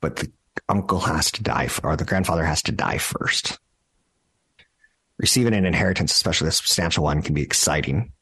but 0.00 0.16
the 0.16 0.30
uncle 0.68 1.00
has 1.00 1.30
to 1.32 1.42
die 1.42 1.68
or 1.82 1.96
the 1.96 2.04
grandfather 2.04 2.44
has 2.44 2.62
to 2.62 2.72
die 2.72 2.98
first. 2.98 3.58
Receiving 5.18 5.54
an 5.54 5.64
inheritance, 5.64 6.12
especially 6.12 6.48
a 6.48 6.52
substantial 6.52 7.04
one, 7.04 7.22
can 7.22 7.34
be 7.34 7.40
exciting. 7.42 8.12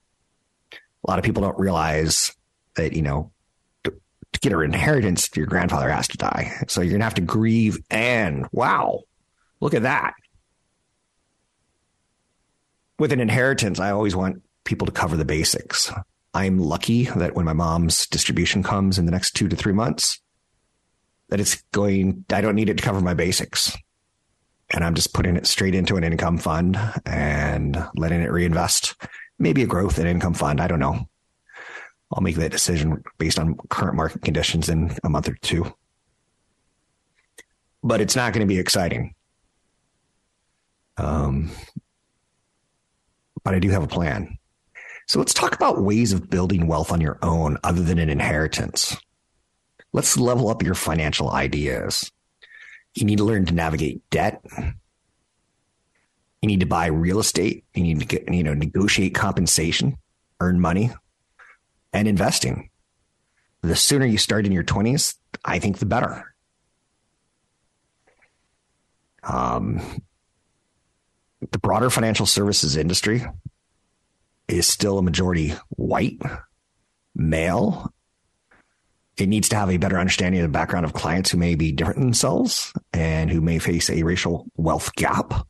A 0.72 1.10
lot 1.10 1.18
of 1.18 1.24
people 1.24 1.42
don't 1.42 1.58
realize 1.58 2.32
that, 2.76 2.92
you 2.92 3.02
know, 3.02 3.32
to, 3.82 3.90
to 4.32 4.40
get 4.40 4.52
an 4.52 4.62
inheritance, 4.62 5.28
your 5.34 5.46
grandfather 5.46 5.90
has 5.90 6.06
to 6.08 6.18
die. 6.18 6.52
So 6.68 6.80
you're 6.80 6.90
going 6.90 7.00
to 7.00 7.06
have 7.06 7.14
to 7.14 7.22
grieve 7.22 7.78
and 7.90 8.46
wow, 8.52 9.00
look 9.60 9.74
at 9.74 9.82
that. 9.82 10.14
With 12.96 13.10
an 13.10 13.18
inheritance, 13.18 13.80
I 13.80 13.90
always 13.90 14.14
want 14.14 14.42
people 14.62 14.86
to 14.86 14.92
cover 14.92 15.16
the 15.16 15.24
basics. 15.24 15.92
I'm 16.34 16.58
lucky 16.58 17.04
that 17.04 17.36
when 17.36 17.44
my 17.44 17.52
mom's 17.52 18.06
distribution 18.08 18.62
comes 18.62 18.98
in 18.98 19.06
the 19.06 19.12
next 19.12 19.32
two 19.32 19.48
to 19.48 19.56
three 19.56 19.72
months, 19.72 20.20
that 21.28 21.40
it's 21.40 21.62
going, 21.72 22.24
I 22.32 22.40
don't 22.40 22.56
need 22.56 22.68
it 22.68 22.76
to 22.76 22.82
cover 22.82 23.00
my 23.00 23.14
basics. 23.14 23.76
And 24.72 24.82
I'm 24.82 24.94
just 24.94 25.14
putting 25.14 25.36
it 25.36 25.46
straight 25.46 25.74
into 25.74 25.96
an 25.96 26.04
income 26.04 26.38
fund 26.38 26.78
and 27.06 27.86
letting 27.94 28.20
it 28.20 28.32
reinvest. 28.32 28.96
Maybe 29.38 29.62
a 29.62 29.66
growth 29.66 29.98
and 29.98 30.08
income 30.08 30.34
fund. 30.34 30.60
I 30.60 30.66
don't 30.66 30.80
know. 30.80 31.08
I'll 32.12 32.22
make 32.22 32.36
that 32.36 32.52
decision 32.52 33.02
based 33.18 33.38
on 33.38 33.56
current 33.68 33.96
market 33.96 34.22
conditions 34.22 34.68
in 34.68 34.96
a 35.04 35.08
month 35.08 35.28
or 35.28 35.36
two. 35.40 35.72
But 37.82 38.00
it's 38.00 38.16
not 38.16 38.32
going 38.32 38.46
to 38.46 38.52
be 38.52 38.58
exciting. 38.58 39.14
Um, 40.96 41.50
but 43.42 43.54
I 43.54 43.58
do 43.58 43.70
have 43.70 43.82
a 43.82 43.88
plan. 43.88 44.38
So 45.06 45.18
let's 45.18 45.34
talk 45.34 45.54
about 45.54 45.82
ways 45.82 46.12
of 46.12 46.30
building 46.30 46.66
wealth 46.66 46.90
on 46.90 47.00
your 47.00 47.18
own 47.22 47.58
other 47.62 47.82
than 47.82 47.98
an 47.98 48.08
inheritance. 48.08 48.96
Let's 49.92 50.16
level 50.16 50.48
up 50.48 50.62
your 50.62 50.74
financial 50.74 51.30
ideas. 51.30 52.10
You 52.94 53.04
need 53.04 53.18
to 53.18 53.24
learn 53.24 53.44
to 53.46 53.54
navigate 53.54 54.08
debt. 54.10 54.42
You 54.56 56.48
need 56.48 56.60
to 56.60 56.66
buy 56.66 56.86
real 56.86 57.18
estate. 57.18 57.64
You 57.74 57.82
need 57.82 58.00
to 58.00 58.06
get, 58.06 58.32
you 58.32 58.42
know, 58.42 58.54
negotiate 58.54 59.14
compensation, 59.14 59.96
earn 60.40 60.60
money, 60.60 60.90
and 61.92 62.08
investing. 62.08 62.70
The 63.62 63.76
sooner 63.76 64.06
you 64.06 64.18
start 64.18 64.46
in 64.46 64.52
your 64.52 64.64
20s, 64.64 65.16
I 65.44 65.58
think 65.58 65.78
the 65.78 65.86
better. 65.86 66.34
Um, 69.22 69.80
the 71.50 71.58
broader 71.58 71.88
financial 71.88 72.26
services 72.26 72.76
industry 72.76 73.24
is 74.48 74.66
still 74.66 74.98
a 74.98 75.02
majority 75.02 75.54
white, 75.70 76.20
male. 77.14 77.92
It 79.16 79.28
needs 79.28 79.48
to 79.50 79.56
have 79.56 79.70
a 79.70 79.76
better 79.76 79.98
understanding 79.98 80.40
of 80.40 80.44
the 80.44 80.58
background 80.58 80.84
of 80.84 80.92
clients 80.92 81.30
who 81.30 81.38
may 81.38 81.54
be 81.54 81.72
different 81.72 81.98
than 81.98 82.08
themselves 82.08 82.72
and 82.92 83.30
who 83.30 83.40
may 83.40 83.58
face 83.58 83.88
a 83.88 84.02
racial 84.02 84.46
wealth 84.56 84.92
gap. 84.96 85.46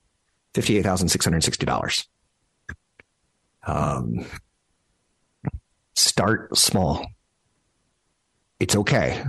$58,660. 0.53 2.07
Um, 3.67 4.25
start 5.95 6.57
small. 6.57 7.05
It's 8.59 8.75
okay. 8.75 9.23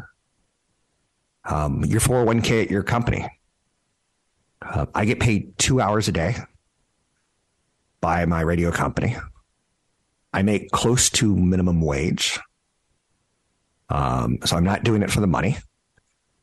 Um, 1.45 1.85
your 1.85 2.01
401k 2.01 2.63
at 2.63 2.71
your 2.71 2.83
company. 2.83 3.27
Uh, 4.69 4.87
I 4.95 5.05
get 5.05 5.21
paid 5.21 5.57
two 5.59 5.81
hours 5.81 6.09
a 6.09 6.13
day 6.13 6.37
by 8.01 8.25
my 8.27 8.41
radio 8.41 8.71
company. 8.71 9.17
I 10.33 10.43
make 10.43 10.71
close 10.71 11.09
to 11.11 11.35
minimum 11.35 11.81
wage. 11.81 12.39
Um, 13.89 14.39
so 14.45 14.57
I'm 14.57 14.65
not 14.65 14.85
doing 14.85 15.03
it 15.03 15.11
for 15.11 15.21
the 15.21 15.27
money, 15.27 15.57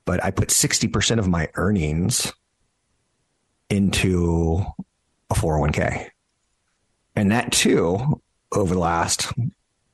but 0.06 0.24
I 0.24 0.32
put 0.32 0.50
60% 0.50 1.20
of 1.20 1.28
my 1.28 1.50
earnings 1.56 2.32
into 3.70 4.66
a 5.30 5.36
401k. 5.36 6.10
And 7.16 7.32
that 7.32 7.52
too, 7.52 8.22
over 8.52 8.74
the 8.74 8.80
last 8.80 9.32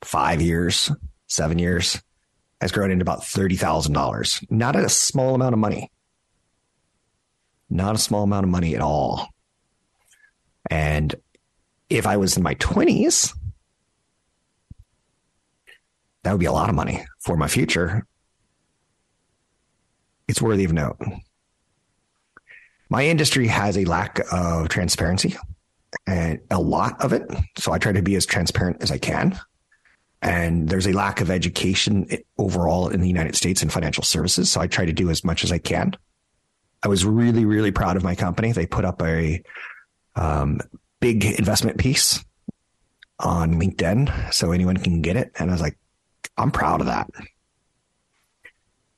five 0.01 0.41
years, 0.41 0.91
seven 1.27 1.59
years, 1.59 2.01
has 2.61 2.71
grown 2.71 2.91
into 2.91 3.03
about 3.03 3.21
$30,000. 3.21 4.51
Not 4.51 4.75
a 4.75 4.89
small 4.89 5.35
amount 5.35 5.53
of 5.53 5.59
money. 5.59 5.91
Not 7.69 7.95
a 7.95 7.99
small 7.99 8.23
amount 8.23 8.45
of 8.45 8.49
money 8.49 8.75
at 8.75 8.81
all. 8.81 9.29
And 10.69 11.15
if 11.89 12.05
I 12.05 12.17
was 12.17 12.37
in 12.37 12.43
my 12.43 12.55
20s, 12.55 13.33
that 16.23 16.31
would 16.31 16.39
be 16.39 16.45
a 16.45 16.51
lot 16.51 16.69
of 16.69 16.75
money 16.75 17.05
for 17.19 17.37
my 17.37 17.47
future. 17.47 18.05
It's 20.27 20.41
worthy 20.41 20.65
of 20.65 20.73
note. 20.73 20.97
My 22.89 23.05
industry 23.05 23.47
has 23.47 23.77
a 23.77 23.85
lack 23.85 24.19
of 24.31 24.69
transparency 24.69 25.35
and 26.07 26.39
a 26.51 26.59
lot 26.59 27.03
of 27.03 27.13
it. 27.13 27.23
So 27.57 27.71
I 27.71 27.77
try 27.77 27.91
to 27.91 28.01
be 28.01 28.15
as 28.15 28.25
transparent 28.25 28.81
as 28.81 28.91
I 28.91 28.97
can. 28.97 29.39
And 30.21 30.67
there's 30.67 30.87
a 30.87 30.93
lack 30.93 31.21
of 31.21 31.31
education 31.31 32.07
overall 32.37 32.89
in 32.89 32.99
the 32.99 33.07
United 33.07 33.35
States 33.35 33.63
in 33.63 33.69
financial 33.69 34.03
services. 34.03 34.51
So 34.51 34.59
I 34.59 34.67
try 34.67 34.85
to 34.85 34.93
do 34.93 35.09
as 35.09 35.23
much 35.23 35.43
as 35.43 35.51
I 35.51 35.59
can. 35.59 35.95
I 36.83 36.87
was 36.87 37.05
really, 37.05 37.45
really 37.45 37.71
proud 37.71 37.97
of 37.97 38.03
my 38.03 38.15
company. 38.15 38.51
They 38.51 38.65
put 38.65 38.85
up 38.85 39.01
a 39.01 39.41
um, 40.15 40.59
big 40.99 41.25
investment 41.25 41.77
piece 41.77 42.23
on 43.19 43.55
LinkedIn 43.55 44.33
so 44.33 44.51
anyone 44.51 44.77
can 44.77 45.01
get 45.01 45.17
it. 45.17 45.31
And 45.37 45.49
I 45.49 45.53
was 45.53 45.61
like, 45.61 45.77
I'm 46.37 46.51
proud 46.51 46.79
of 46.79 46.87
that. 46.87 47.09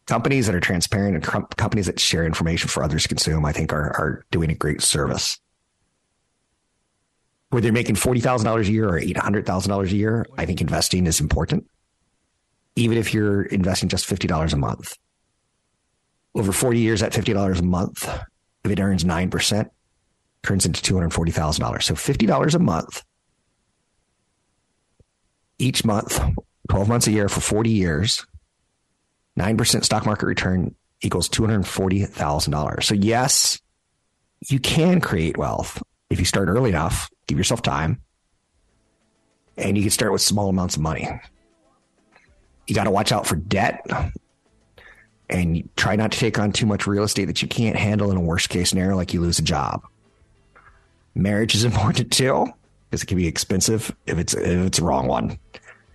Companies 0.05 0.45
that 0.45 0.55
are 0.55 0.59
transparent 0.59 1.15
and 1.15 1.47
companies 1.57 1.87
that 1.87 1.99
share 1.99 2.25
information 2.25 2.67
for 2.67 2.83
others 2.83 3.03
to 3.03 3.07
consume, 3.07 3.45
I 3.45 3.51
think, 3.51 3.73
are, 3.73 3.95
are 3.97 4.25
doing 4.29 4.51
a 4.51 4.55
great 4.55 4.81
service 4.81 5.39
whether 7.51 7.65
you're 7.65 7.73
making 7.73 7.95
$40,000 7.95 8.67
a 8.67 8.71
year 8.71 8.87
or 8.87 8.99
$800,000 8.99 9.91
a 9.91 9.95
year, 9.95 10.25
I 10.37 10.45
think 10.45 10.61
investing 10.61 11.05
is 11.05 11.19
important. 11.19 11.67
Even 12.77 12.97
if 12.97 13.13
you're 13.13 13.43
investing 13.43 13.89
just 13.89 14.07
$50 14.07 14.53
a 14.53 14.55
month. 14.55 14.97
Over 16.33 16.51
40 16.51 16.79
years 16.79 17.03
at 17.03 17.11
$50 17.11 17.59
a 17.59 17.63
month, 17.63 18.07
if 18.63 18.71
it 18.71 18.79
earns 18.79 19.03
9%, 19.03 19.69
turns 20.43 20.65
into 20.65 20.93
$240,000. 20.93 21.83
So 21.83 21.93
$50 21.93 22.55
a 22.55 22.59
month 22.59 23.03
each 25.59 25.85
month, 25.85 26.19
12 26.69 26.87
months 26.87 27.07
a 27.07 27.11
year 27.11 27.29
for 27.29 27.41
40 27.41 27.69
years, 27.69 28.25
9% 29.37 29.83
stock 29.85 30.05
market 30.05 30.25
return 30.25 30.75
equals 31.01 31.29
$240,000. 31.29 32.83
So 32.83 32.95
yes, 32.95 33.59
you 34.49 34.59
can 34.59 35.01
create 35.01 35.37
wealth 35.37 35.83
if 36.09 36.19
you 36.19 36.25
start 36.25 36.49
early 36.49 36.69
enough 36.69 37.09
give 37.31 37.37
yourself 37.37 37.61
time, 37.61 38.01
and 39.57 39.77
you 39.77 39.83
can 39.83 39.91
start 39.91 40.11
with 40.11 40.21
small 40.21 40.49
amounts 40.49 40.75
of 40.75 40.81
money. 40.81 41.07
You 42.67 42.75
got 42.75 42.83
to 42.83 42.91
watch 42.91 43.13
out 43.13 43.25
for 43.25 43.37
debt 43.37 43.85
and 45.31 45.67
try 45.75 45.95
not 45.95 46.11
to 46.11 46.19
take 46.19 46.37
on 46.37 46.51
too 46.51 46.65
much 46.65 46.85
real 46.85 47.03
estate 47.03 47.25
that 47.25 47.41
you 47.41 47.47
can't 47.47 47.75
handle 47.75 48.11
in 48.11 48.17
a 48.17 48.21
worst 48.21 48.49
case 48.49 48.69
scenario, 48.69 48.95
like 48.95 49.13
you 49.13 49.21
lose 49.21 49.39
a 49.39 49.43
job. 49.43 49.83
Marriage 51.15 51.55
is 51.55 51.63
important 51.65 52.11
too, 52.11 52.47
because 52.89 53.03
it 53.03 53.07
can 53.07 53.17
be 53.17 53.27
expensive 53.27 53.95
if 54.05 54.17
it's 54.17 54.33
if 54.33 54.65
it's 54.65 54.79
the 54.79 54.85
wrong 54.85 55.07
one. 55.07 55.39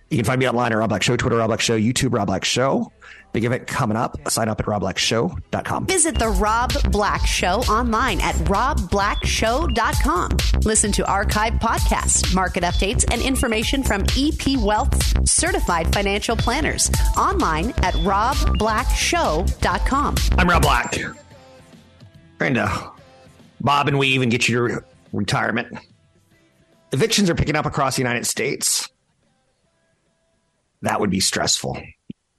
You 0.09 0.17
can 0.17 0.25
find 0.25 0.39
me 0.39 0.47
online 0.47 0.71
at 0.71 0.77
Rob 0.77 0.87
Black 0.89 1.03
Show, 1.03 1.17
Twitter 1.17 1.35
Rob 1.37 1.49
Black 1.49 1.59
Show, 1.59 1.77
YouTube 1.77 2.13
Rob 2.13 2.27
Black 2.27 2.45
Show. 2.45 2.93
Big 3.33 3.43
event 3.43 3.67
coming 3.67 3.97
up. 3.97 4.15
Sign 4.31 4.47
up 4.47 4.61
at 4.61 4.65
robblackshow.com. 4.65 5.85
Visit 5.85 6.17
the 6.17 6.29
Rob 6.29 6.71
Black 6.91 7.27
Show 7.27 7.59
online 7.69 8.21
at 8.21 8.35
robblackshow.com. 8.35 10.61
Listen 10.63 10.93
to 10.93 11.05
archive 11.05 11.55
podcasts, 11.55 12.33
market 12.33 12.63
updates, 12.63 13.03
and 13.11 13.21
information 13.21 13.83
from 13.83 14.03
EP 14.17 14.57
Wealth 14.57 15.27
certified 15.27 15.93
financial 15.93 16.37
planners 16.37 16.89
online 17.17 17.71
at 17.83 17.93
robblackshow.com. 17.95 20.15
I'm 20.37 20.49
Rob 20.49 20.61
Black. 20.61 20.97
Trying 22.39 22.53
to 22.53 22.91
bob 23.59 23.89
and 23.89 23.99
weave 23.99 24.21
and 24.21 24.31
get 24.31 24.47
you 24.47 24.69
to 24.69 24.81
retirement. 25.11 25.77
Evictions 26.93 27.29
are 27.29 27.35
picking 27.35 27.57
up 27.57 27.65
across 27.65 27.97
the 27.97 28.01
United 28.01 28.25
States. 28.25 28.89
That 30.81 30.99
would 30.99 31.09
be 31.09 31.19
stressful. 31.19 31.81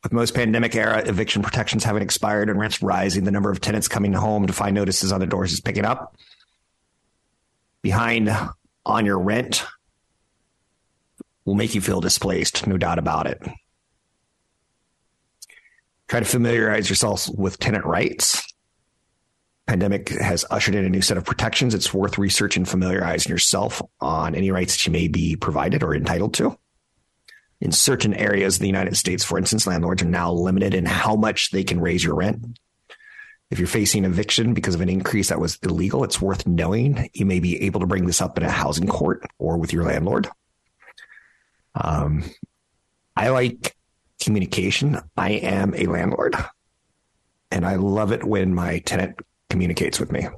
With 0.02 0.12
most 0.12 0.34
pandemic 0.34 0.76
era 0.76 1.02
eviction 1.04 1.42
protections 1.42 1.82
having 1.82 2.02
expired 2.02 2.48
and 2.48 2.58
rents 2.58 2.82
rising, 2.82 3.24
the 3.24 3.32
number 3.32 3.50
of 3.50 3.60
tenants 3.60 3.88
coming 3.88 4.12
home 4.12 4.46
to 4.46 4.52
find 4.52 4.74
notices 4.74 5.12
on 5.12 5.20
the 5.20 5.26
doors 5.26 5.52
is 5.52 5.60
picking 5.60 5.84
up. 5.84 6.16
Behind 7.82 8.30
on 8.86 9.06
your 9.06 9.18
rent 9.18 9.64
will 11.44 11.54
make 11.54 11.74
you 11.74 11.80
feel 11.80 12.00
displaced, 12.00 12.66
no 12.66 12.76
doubt 12.76 12.98
about 12.98 13.26
it. 13.26 13.42
Try 16.06 16.20
to 16.20 16.26
familiarize 16.26 16.88
yourself 16.88 17.28
with 17.28 17.58
tenant 17.58 17.84
rights. 17.84 18.42
Pandemic 19.66 20.08
has 20.08 20.46
ushered 20.50 20.74
in 20.74 20.84
a 20.84 20.88
new 20.88 21.02
set 21.02 21.18
of 21.18 21.24
protections. 21.24 21.74
It's 21.74 21.92
worth 21.92 22.16
researching, 22.16 22.64
familiarizing 22.64 23.30
yourself 23.30 23.82
on 24.00 24.34
any 24.34 24.50
rights 24.50 24.74
that 24.74 24.86
you 24.86 24.92
may 24.92 25.08
be 25.08 25.36
provided 25.36 25.82
or 25.82 25.94
entitled 25.94 26.34
to 26.34 26.56
in 27.60 27.72
certain 27.72 28.14
areas 28.14 28.56
of 28.56 28.60
the 28.60 28.66
United 28.68 28.96
States, 28.96 29.24
for 29.24 29.38
instance, 29.38 29.66
landlords 29.66 30.02
are 30.02 30.06
now 30.06 30.32
limited 30.32 30.74
in 30.74 30.86
how 30.86 31.16
much 31.16 31.50
they 31.50 31.64
can 31.64 31.80
raise 31.80 32.04
your 32.04 32.14
rent. 32.14 32.58
If 33.50 33.58
you're 33.58 33.66
facing 33.66 34.04
eviction 34.04 34.54
because 34.54 34.74
of 34.74 34.80
an 34.80 34.90
increase 34.90 35.30
that 35.30 35.40
was 35.40 35.58
illegal, 35.62 36.04
it's 36.04 36.20
worth 36.20 36.46
knowing 36.46 37.08
you 37.14 37.24
may 37.24 37.40
be 37.40 37.62
able 37.62 37.80
to 37.80 37.86
bring 37.86 38.06
this 38.06 38.20
up 38.20 38.36
in 38.36 38.44
a 38.44 38.50
housing 38.50 38.86
court 38.86 39.26
or 39.38 39.56
with 39.56 39.72
your 39.72 39.84
landlord. 39.84 40.28
Um, 41.74 42.24
I 43.16 43.30
like 43.30 43.74
communication. 44.20 45.00
I 45.16 45.30
am 45.30 45.74
a 45.74 45.86
landlord, 45.86 46.36
and 47.50 47.64
I 47.64 47.76
love 47.76 48.12
it 48.12 48.22
when 48.22 48.54
my 48.54 48.80
tenant 48.80 49.18
communicates 49.48 49.98
with 49.98 50.12
me. 50.12 50.28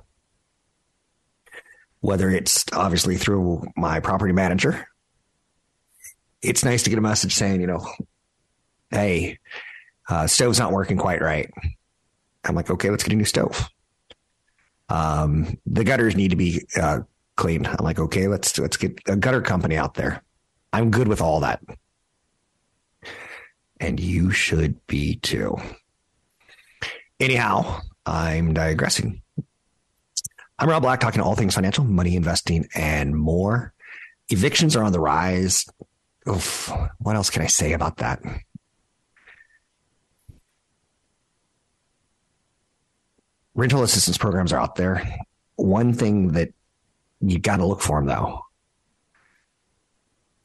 Whether 2.01 2.31
it's 2.31 2.65
obviously 2.73 3.17
through 3.17 3.67
my 3.77 4.01
property 4.01 4.33
manager 4.33 4.87
it's 6.43 6.65
nice 6.65 6.83
to 6.85 6.91
get 6.91 6.99
a 6.99 7.03
message 7.03 7.35
saying, 7.35 7.61
you 7.61 7.67
know, 7.67 7.87
hey, 8.91 9.39
uh, 10.09 10.27
stove's 10.27 10.59
not 10.59 10.73
working 10.73 10.97
quite 10.97 11.21
right. 11.21 11.51
I'm 12.45 12.55
like, 12.55 12.71
okay, 12.71 12.91
let's 12.91 13.05
get 13.05 13.13
a 13.13 13.17
new 13.17 13.25
stove. 13.25 13.69
Um, 14.89 15.59
the 15.67 15.85
gutters 15.85 16.17
need 16.17 16.31
to 16.31 16.37
be 16.37 16.67
uh, 16.81 17.01
cleaned. 17.37 17.67
I'm 17.67 17.85
like, 17.85 17.99
okay, 17.99 18.27
let's 18.27 18.59
let's 18.59 18.77
get 18.77 19.01
a 19.07 19.17
gutter 19.17 19.41
company 19.41 19.77
out 19.77 19.95
there. 19.95 20.23
I'm 20.73 20.91
good 20.91 21.09
with 21.09 21.21
all 21.21 21.41
that, 21.41 21.61
and 23.79 24.01
you 24.01 24.31
should 24.31 24.85
be 24.87 25.17
too. 25.17 25.57
Anyhow, 27.21 27.81
I'm 28.07 28.55
digressing. 28.55 29.23
I'm 30.59 30.69
Rob 30.69 30.83
Black, 30.83 31.01
talking 31.01 31.21
all 31.21 31.37
things 31.37 31.55
financial, 31.55 31.85
money, 31.85 32.17
investing, 32.17 32.69
and 32.75 33.17
more. 33.17 33.73
Evictions 34.29 34.77
are 34.77 34.85
on 34.85 34.93
the 34.93 35.01
rise. 35.01 35.67
Oof, 36.29 36.73
what 36.99 37.17
else 37.17 37.31
can 37.31 37.43
I 37.43 37.47
say 37.47 37.73
about 37.73 37.97
that? 37.99 38.21
Rental 43.55 43.83
assistance 43.83 44.19
programs 44.19 44.53
are 44.53 44.61
out 44.61 44.77
there. 44.77 45.19
One 45.57 45.93
thing 45.93 46.33
that 46.33 46.53
you 47.21 47.39
got 47.39 47.57
to 47.57 47.67
look 47.67 47.81
for 47.81 47.99
them, 47.99 48.07
though. 48.07 48.43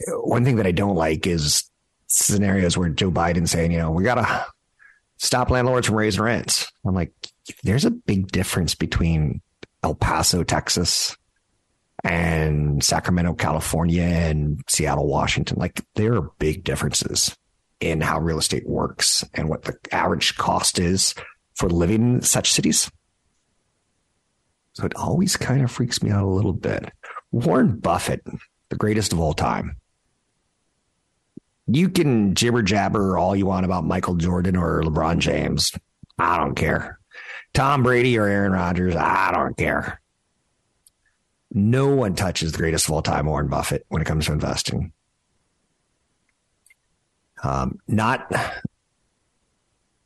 One 0.07 0.43
thing 0.43 0.57
that 0.57 0.67
I 0.67 0.71
don't 0.71 0.95
like 0.95 1.25
is 1.27 1.69
scenarios 2.07 2.77
where 2.77 2.89
Joe 2.89 3.11
Biden 3.11 3.47
saying, 3.47 3.71
you 3.71 3.77
know, 3.77 3.91
we 3.91 4.03
got 4.03 4.15
to 4.15 4.45
stop 5.17 5.49
landlords 5.49 5.87
from 5.87 5.95
raising 5.95 6.23
rents. 6.23 6.71
I'm 6.85 6.95
like, 6.95 7.13
there's 7.63 7.85
a 7.85 7.91
big 7.91 8.31
difference 8.31 8.75
between 8.75 9.41
El 9.83 9.95
Paso, 9.95 10.43
Texas, 10.43 11.15
and 12.05 12.83
Sacramento, 12.83 13.33
California, 13.33 14.03
and 14.03 14.61
Seattle, 14.69 15.07
Washington. 15.07 15.57
Like, 15.57 15.83
there 15.95 16.13
are 16.13 16.29
big 16.37 16.63
differences 16.63 17.35
in 17.79 17.99
how 17.99 18.19
real 18.19 18.37
estate 18.37 18.67
works 18.69 19.25
and 19.33 19.49
what 19.49 19.63
the 19.63 19.75
average 19.91 20.37
cost 20.37 20.77
is 20.77 21.15
for 21.55 21.67
living 21.67 22.15
in 22.15 22.21
such 22.21 22.51
cities. 22.51 22.91
So 24.73 24.85
it 24.85 24.95
always 24.95 25.35
kind 25.35 25.63
of 25.63 25.71
freaks 25.71 26.03
me 26.03 26.11
out 26.11 26.23
a 26.23 26.27
little 26.27 26.53
bit. 26.53 26.91
Warren 27.31 27.79
Buffett, 27.79 28.23
the 28.69 28.75
greatest 28.75 29.11
of 29.11 29.19
all 29.19 29.33
time. 29.33 29.77
You 31.65 31.89
can 31.89 32.35
jibber 32.35 32.61
jabber 32.61 33.17
all 33.17 33.35
you 33.35 33.47
want 33.47 33.65
about 33.65 33.83
Michael 33.83 34.15
Jordan 34.15 34.55
or 34.55 34.83
LeBron 34.83 35.17
James. 35.17 35.71
I 36.19 36.37
don't 36.37 36.53
care. 36.53 36.99
Tom 37.55 37.81
Brady 37.81 38.15
or 38.19 38.27
Aaron 38.27 38.51
Rodgers. 38.51 38.95
I 38.95 39.31
don't 39.33 39.57
care. 39.57 39.99
No 41.57 41.87
one 41.87 42.15
touches 42.15 42.51
the 42.51 42.57
greatest 42.57 42.89
of 42.89 42.91
all 42.91 43.01
time, 43.01 43.27
Warren 43.27 43.47
Buffett, 43.47 43.85
when 43.87 44.01
it 44.01 44.05
comes 44.05 44.25
to 44.25 44.33
investing. 44.33 44.91
Um, 47.41 47.79
not 47.87 48.29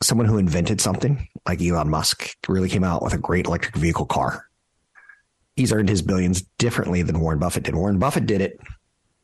someone 0.03 0.27
who 0.27 0.37
invented 0.37 0.79
something 0.79 1.27
like 1.47 1.59
Elon 1.59 1.89
Musk 1.89 2.35
really 2.47 2.69
came 2.69 2.83
out 2.83 3.01
with 3.01 3.13
a 3.13 3.17
great 3.17 3.47
electric 3.47 3.75
vehicle 3.75 4.05
car. 4.05 4.45
He's 5.55 5.73
earned 5.73 5.89
his 5.89 6.03
billions 6.03 6.43
differently 6.59 7.01
than 7.01 7.19
Warren 7.19 7.39
Buffett 7.39 7.63
did. 7.63 7.75
Warren 7.75 7.97
Buffett 7.97 8.27
did 8.27 8.41
it 8.41 8.59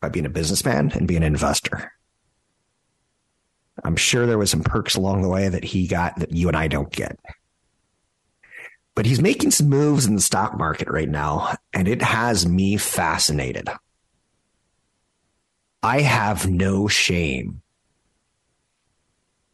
by 0.02 0.10
being 0.10 0.26
a 0.26 0.30
businessman 0.30 0.92
and 0.96 1.08
being 1.08 1.22
an 1.22 1.32
investor. 1.32 1.92
I'm 3.84 3.96
sure 3.96 4.26
there 4.26 4.40
was 4.40 4.50
some 4.50 4.64
perks 4.64 4.96
along 4.96 5.22
the 5.22 5.30
way 5.30 5.48
that 5.48 5.64
he 5.64 5.86
got 5.86 6.18
that 6.18 6.32
you 6.32 6.48
and 6.48 6.58
I 6.58 6.70
don't 6.70 6.92
get. 6.92 7.20
But 8.96 9.06
he's 9.06 9.22
making 9.22 9.52
some 9.52 9.68
moves 9.68 10.06
in 10.06 10.16
the 10.16 10.22
stock 10.22 10.58
market 10.58 10.90
right 10.90 11.10
now, 11.10 11.56
and 11.74 11.88
it 11.88 12.02
has 12.02 12.48
me 12.48 12.78
fascinated. 12.78 13.70
I 15.84 16.02
have 16.02 16.50
no 16.50 16.88
shame. 16.88 17.62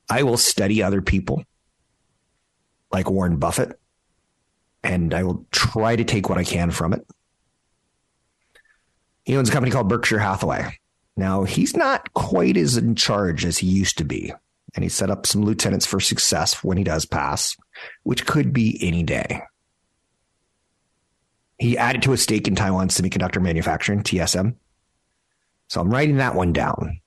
I 0.09 0.23
will 0.23 0.37
study 0.37 0.83
other 0.83 1.01
people 1.01 1.43
like 2.91 3.09
Warren 3.09 3.37
Buffett, 3.37 3.79
and 4.83 5.13
I 5.13 5.23
will 5.23 5.45
try 5.51 5.95
to 5.95 6.03
take 6.03 6.29
what 6.29 6.37
I 6.37 6.43
can 6.43 6.69
from 6.71 6.93
it. 6.93 7.05
He 9.23 9.35
owns 9.35 9.49
a 9.49 9.51
company 9.51 9.71
called 9.71 9.89
Berkshire 9.89 10.19
Hathaway. 10.19 10.77
Now, 11.17 11.43
he's 11.43 11.75
not 11.75 12.13
quite 12.13 12.57
as 12.57 12.77
in 12.77 12.95
charge 12.95 13.45
as 13.45 13.57
he 13.57 13.67
used 13.67 13.97
to 13.97 14.03
be, 14.03 14.33
and 14.75 14.83
he 14.83 14.89
set 14.89 15.09
up 15.09 15.25
some 15.25 15.43
lieutenants 15.43 15.85
for 15.85 15.99
success 15.99 16.63
when 16.63 16.77
he 16.77 16.83
does 16.83 17.05
pass, 17.05 17.55
which 18.03 18.25
could 18.25 18.53
be 18.53 18.77
any 18.81 19.03
day. 19.03 19.41
He 21.59 21.77
added 21.77 22.01
to 22.03 22.13
a 22.13 22.17
stake 22.17 22.47
in 22.47 22.55
Taiwan 22.55 22.87
Semiconductor 22.87 23.41
Manufacturing, 23.41 24.01
TSM. 24.01 24.55
So 25.67 25.79
I'm 25.79 25.91
writing 25.91 26.17
that 26.17 26.35
one 26.35 26.53
down 26.53 26.99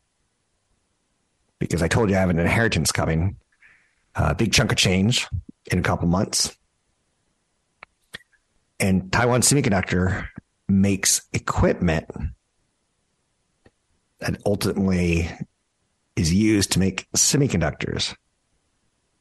because 1.59 1.83
I 1.83 1.89
told 1.89 2.11
you 2.11 2.17
I 2.17 2.21
have 2.21 2.31
an 2.31 2.39
inheritance 2.39 2.93
coming, 2.93 3.37
a 4.15 4.35
big 4.35 4.53
chunk 4.53 4.71
of 4.71 4.79
change 4.79 5.27
in 5.71 5.79
a 5.79 5.83
couple 5.83 6.07
months. 6.07 6.57
And 8.79 9.11
Taiwan 9.11 9.41
Semiconductor 9.41 10.29
makes 10.69 11.23
equipment 11.33 12.07
that 14.21 14.41
ultimately 14.47 15.31
is 16.17 16.33
used 16.33 16.73
to 16.73 16.79
make 16.79 17.09
semiconductors. 17.17 18.15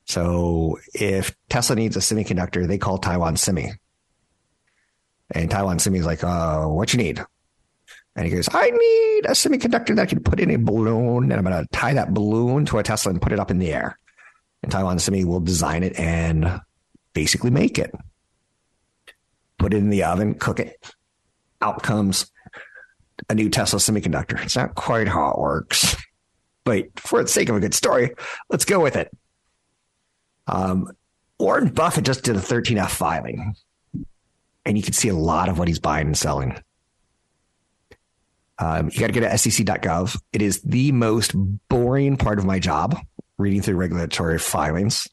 So 0.06 0.80
if 0.94 1.36
Tesla 1.50 1.76
needs 1.76 1.96
a 1.96 2.00
semiconductor, 2.00 2.68
they 2.68 2.78
call 2.78 2.98
Taiwan 2.98 3.38
Semi. 3.38 3.72
And 5.32 5.50
Taiwan 5.50 5.80
Semi 5.80 6.00
is 6.00 6.06
like, 6.06 6.24
uh, 6.24 6.66
what 6.66 6.94
you 6.94 6.98
need? 6.98 7.24
And 8.16 8.26
he 8.26 8.32
goes, 8.32 8.48
I 8.52 8.70
need 8.70 9.26
a 9.26 9.32
semiconductor 9.32 9.96
that 9.96 10.04
I 10.04 10.06
can 10.06 10.22
put 10.22 10.40
in 10.40 10.52
a 10.52 10.58
balloon 10.58 11.32
and 11.32 11.34
I'm 11.34 11.44
going 11.44 11.64
to 11.64 11.68
tie 11.72 11.94
that 11.94 12.14
balloon 12.14 12.66
to 12.68 12.78
a 12.78 12.84
Tesla 12.84 13.12
and 13.12 13.22
put 13.22 13.32
it 13.32 13.40
up 13.40 13.50
in 13.50 13.60
the 13.60 13.74
air. 13.74 13.98
And 14.62 14.72
Taiwan 14.72 15.00
Semi 15.00 15.26
will 15.26 15.40
design 15.40 15.84
it 15.84 15.98
and 16.00 16.62
basically 17.14 17.50
make 17.50 17.80
it. 17.80 17.94
Put 19.58 19.74
it 19.74 19.78
in 19.78 19.90
the 19.90 20.04
oven, 20.04 20.36
cook 20.36 20.60
it. 20.60 20.94
Out 21.62 21.82
comes 21.82 22.30
a 23.30 23.36
new 23.36 23.50
Tesla 23.50 23.80
semiconductor. 23.80 24.44
It's 24.44 24.56
not 24.56 24.76
quite 24.76 25.08
how 25.08 25.32
it 25.32 25.40
works, 25.40 25.96
but 26.63 26.99
for 26.99 27.21
the 27.21 27.28
sake 27.28 27.49
of 27.49 27.56
a 27.56 27.60
good 27.60 27.73
story, 27.73 28.12
let's 28.49 28.65
go 28.65 28.80
with 28.80 28.95
it. 28.95 29.15
Um, 30.47 30.91
Warren 31.39 31.69
Buffett 31.69 32.06
just 32.06 32.23
did 32.23 32.36
a 32.36 32.39
13F 32.39 32.89
filing, 32.89 33.56
and 34.65 34.78
you 34.78 34.84
can 34.84 34.93
see 34.93 35.10
a 35.10 35.15
lot 35.15 35.49
of 35.49 35.60
what 35.60 35.67
he's 35.67 35.80
buying 35.80 36.08
and 36.08 36.17
selling. 36.17 36.58
Um, 38.60 38.89
you 38.93 38.99
got 38.99 39.08
to 39.08 39.13
go 39.13 39.21
to 39.21 39.38
sec.gov. 39.38 40.19
It 40.32 40.41
is 40.41 40.62
the 40.62 40.91
most 40.91 41.34
boring 41.69 42.17
part 42.17 42.39
of 42.39 42.45
my 42.45 42.60
job, 42.60 42.97
reading 43.38 43.62
through 43.62 43.76
regulatory 43.76 44.39
filings. 44.39 45.08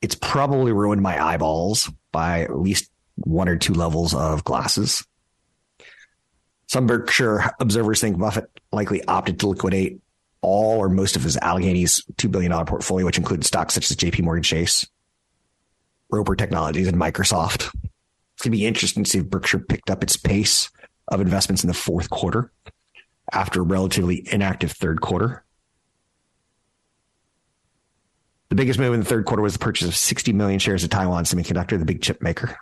It's 0.00 0.14
probably 0.14 0.72
ruined 0.72 1.02
my 1.02 1.22
eyeballs 1.22 1.90
by 2.10 2.42
at 2.42 2.58
least 2.58 2.90
one 3.16 3.48
or 3.48 3.56
two 3.56 3.74
levels 3.74 4.14
of 4.14 4.44
glasses. 4.44 5.06
Some 6.66 6.86
Berkshire 6.86 7.52
observers 7.60 8.00
think 8.00 8.18
Buffett 8.18 8.50
likely 8.72 9.04
opted 9.04 9.40
to 9.40 9.48
liquidate 9.48 10.00
all 10.44 10.78
or 10.78 10.88
most 10.88 11.16
of 11.16 11.22
his 11.22 11.36
Alleghany's 11.38 12.04
$2 12.16 12.30
billion 12.30 12.52
portfolio, 12.64 13.06
which 13.06 13.18
included 13.18 13.44
stocks 13.44 13.74
such 13.74 13.90
as 13.90 13.96
JP 13.96 14.22
Morgan 14.22 14.42
Chase, 14.42 14.86
Roper 16.10 16.36
Technologies, 16.36 16.88
and 16.88 16.96
Microsoft. 16.96 17.74
It's 17.74 18.42
going 18.42 18.50
to 18.52 18.58
be 18.58 18.66
interesting 18.66 19.04
to 19.04 19.10
see 19.10 19.18
if 19.18 19.30
Berkshire 19.30 19.60
picked 19.60 19.90
up 19.90 20.02
its 20.02 20.16
pace 20.16 20.70
of 21.08 21.20
investments 21.20 21.62
in 21.62 21.68
the 21.68 21.74
fourth 21.74 22.10
quarter 22.10 22.52
after 23.32 23.60
a 23.60 23.64
relatively 23.64 24.26
inactive 24.30 24.72
third 24.72 25.00
quarter. 25.00 25.44
The 28.50 28.56
biggest 28.56 28.78
move 28.78 28.94
in 28.94 29.00
the 29.00 29.06
third 29.06 29.24
quarter 29.24 29.42
was 29.42 29.54
the 29.54 29.58
purchase 29.58 29.88
of 29.88 29.96
60 29.96 30.32
million 30.32 30.58
shares 30.60 30.84
of 30.84 30.90
Taiwan 30.90 31.24
Semiconductor, 31.24 31.78
the 31.78 31.84
big 31.84 32.02
chip 32.02 32.22
maker. 32.22 32.56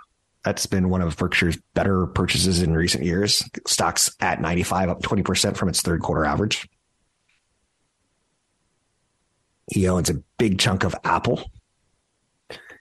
That's 0.44 0.66
been 0.66 0.88
one 0.88 1.02
of 1.02 1.16
Berkshire's 1.16 1.58
better 1.74 2.06
purchases 2.06 2.62
in 2.62 2.74
recent 2.74 3.04
years. 3.04 3.48
Stocks 3.66 4.14
at 4.20 4.40
95, 4.40 4.88
up 4.88 5.02
20% 5.02 5.56
from 5.56 5.68
its 5.68 5.82
third 5.82 6.00
quarter 6.00 6.24
average. 6.24 6.68
He 9.72 9.88
owns 9.88 10.10
a 10.10 10.22
big 10.36 10.58
chunk 10.58 10.84
of 10.84 10.94
Apple. 11.02 11.50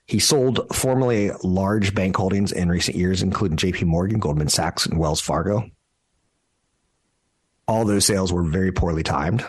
He 0.04 0.18
sold 0.18 0.60
formerly 0.76 1.30
large 1.42 1.94
bank 1.94 2.14
holdings 2.14 2.52
in 2.52 2.68
recent 2.68 2.98
years, 2.98 3.22
including 3.22 3.56
JP 3.56 3.84
Morgan, 3.84 4.18
Goldman 4.18 4.50
Sachs, 4.50 4.84
and 4.84 4.98
Wells 4.98 5.18
Fargo. 5.18 5.70
All 7.66 7.86
those 7.86 8.04
sales 8.04 8.30
were 8.30 8.42
very 8.42 8.72
poorly 8.72 9.02
timed. 9.02 9.42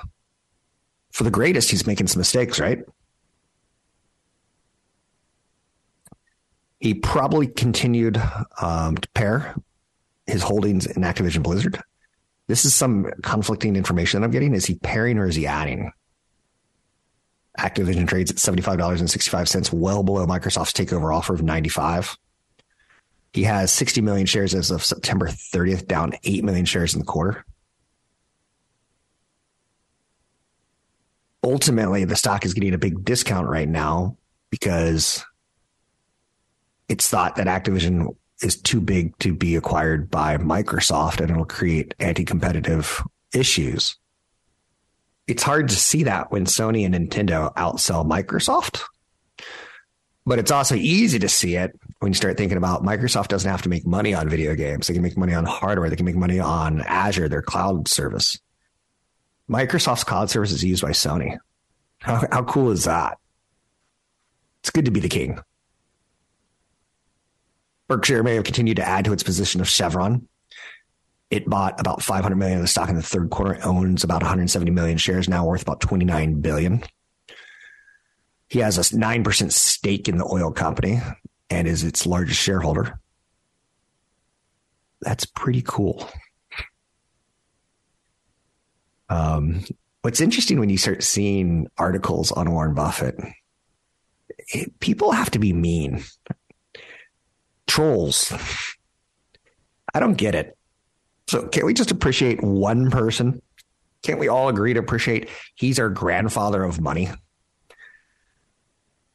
For 1.12 1.26
the 1.26 1.32
greatest, 1.32 1.70
he's 1.70 1.86
making 1.86 2.08
some 2.08 2.22
mistakes, 2.22 2.62
right? 2.62 2.80
He 6.80 6.94
probably 6.94 7.48
continued 7.48 8.22
um, 8.62 8.96
to 8.96 9.10
pare 9.10 9.54
his 10.28 10.44
holdings 10.44 10.86
in 10.86 11.04
Activision 11.04 11.44
Blizzard. 11.44 11.82
This 12.48 12.64
is 12.64 12.74
some 12.74 13.12
conflicting 13.22 13.76
information 13.76 14.22
that 14.22 14.28
I'm 14.28 14.32
getting. 14.32 14.54
Is 14.54 14.66
he 14.66 14.76
paring 14.76 15.18
or 15.18 15.28
is 15.28 15.36
he 15.36 15.46
adding? 15.46 15.92
Activision 17.60 18.08
trades 18.08 18.32
at 18.32 18.38
$75.65, 18.38 19.72
well 19.72 20.04
below 20.04 20.26
Microsoft's 20.26 20.74
takeover 20.74 21.16
offer 21.16 21.34
of 21.34 21.44
95. 21.44 22.18
He 23.34 23.44
has 23.44 23.72
60 23.72 24.02
million 24.02 24.26
shares 24.26 24.54
as 24.54 24.72
of 24.72 24.84
September 24.84 25.28
30th, 25.28 25.88
down 25.88 26.14
8 26.24 26.44
million 26.44 26.66
shares 26.66 26.94
in 26.94 27.00
the 27.00 27.06
quarter. 27.06 27.46
Ultimately, 31.44 32.06
the 32.06 32.16
stock 32.16 32.46
is 32.46 32.54
getting 32.54 32.74
a 32.74 32.78
big 32.78 33.04
discount 33.04 33.48
right 33.48 33.68
now 33.68 34.18
because 34.50 35.26
it's 36.88 37.10
thought 37.10 37.36
that 37.36 37.48
Activision 37.48 38.16
is 38.42 38.56
too 38.56 38.80
big 38.80 39.18
to 39.20 39.34
be 39.34 39.56
acquired 39.56 40.10
by 40.10 40.38
Microsoft 40.38 41.20
and 41.20 41.32
it'll 41.32 41.46
create 41.46 41.94
anti 42.00 42.24
competitive 42.24 43.02
issues. 43.34 43.98
It's 45.28 45.44
hard 45.44 45.70
to 45.70 45.76
see 45.76 46.04
that 46.04 46.32
when 46.32 46.46
Sony 46.46 46.86
and 46.86 46.94
Nintendo 46.94 47.54
outsell 47.56 48.06
Microsoft. 48.06 48.82
But 50.26 50.40
it's 50.40 50.52
also 50.52 50.76
easy 50.76 51.20
to 51.20 51.30
see 51.30 51.56
it 51.56 51.78
when 52.00 52.12
you 52.12 52.16
start 52.16 52.38
thinking 52.38 52.58
about 52.58 52.84
Microsoft 52.84 53.28
doesn't 53.28 53.50
have 53.50 53.62
to 53.64 53.70
make 53.70 53.86
money 53.86 54.14
on 54.14 54.30
video 54.30 54.56
games. 54.56 54.88
They 54.88 54.94
can 54.94 55.04
make 55.04 55.18
money 55.18 55.34
on 55.34 55.46
hardware. 55.46 55.90
They 55.90 55.96
can 55.96 56.06
make 56.06 56.16
money 56.16 56.40
on 56.40 56.82
Azure, 56.82 57.30
their 57.30 57.42
cloud 57.42 57.88
service. 57.88 58.40
Microsoft's 59.50 60.04
cloud 60.04 60.30
service 60.30 60.52
is 60.52 60.64
used 60.64 60.82
by 60.82 60.92
Sony. 60.92 61.38
How, 62.00 62.26
how 62.32 62.44
cool 62.44 62.72
is 62.72 62.86
that? 62.86 63.18
It's 64.62 64.70
good 64.70 64.86
to 64.86 64.92
be 64.92 65.02
the 65.02 65.10
king. 65.10 65.40
Berkshire 67.90 68.24
may 68.24 68.36
have 68.36 68.46
continued 68.46 68.78
to 68.78 68.88
add 68.88 69.06
to 69.06 69.14
its 69.14 69.24
position 69.24 69.60
of 69.60 69.68
Chevron. 69.68 70.28
It 71.34 71.50
bought 71.50 71.80
about 71.80 72.04
500 72.04 72.36
million 72.36 72.60
of 72.60 72.64
the 72.64 72.68
stock 72.68 72.90
in 72.90 72.96
the 72.96 73.02
third 73.02 73.32
quarter. 73.32 73.58
Owns 73.66 74.04
about 74.04 74.22
170 74.22 74.70
million 74.70 75.00
shares, 75.00 75.28
now 75.28 75.48
worth 75.48 75.64
about 75.64 75.82
29 75.82 76.42
billion. 76.42 76.84
He 78.50 78.60
has 78.60 78.78
a 78.78 78.96
9% 78.96 79.52
stake 79.52 80.08
in 80.08 80.20
the 80.20 80.30
oil 80.32 80.52
company 80.52 81.02
and 81.50 81.68
is 81.68 81.84
its 81.84 82.06
largest 82.06 82.40
shareholder. 82.40 83.00
That's 85.02 85.26
pretty 85.26 85.64
cool. 85.66 86.08
Um, 89.10 89.66
what's 90.04 90.22
interesting 90.22 90.60
when 90.60 90.70
you 90.70 90.78
start 90.78 91.02
seeing 91.02 91.66
articles 91.80 92.32
on 92.32 92.52
Warren 92.52 92.76
Buffett, 92.76 93.16
it, 94.54 94.80
people 94.80 95.14
have 95.14 95.32
to 95.32 95.40
be 95.40 95.52
mean. 95.52 96.04
Trolls. 97.66 98.32
I 99.96 100.00
don't 100.00 100.14
get 100.14 100.36
it. 100.36 100.56
So 101.34 101.48
can't 101.48 101.66
we 101.66 101.74
just 101.74 101.90
appreciate 101.90 102.44
one 102.44 102.92
person? 102.92 103.42
Can't 104.04 104.20
we 104.20 104.28
all 104.28 104.50
agree 104.50 104.72
to 104.76 104.80
appreciate 104.80 105.30
he's 105.56 105.80
our 105.80 105.90
grandfather 105.90 106.64
of 106.64 106.80
money? 106.80 107.10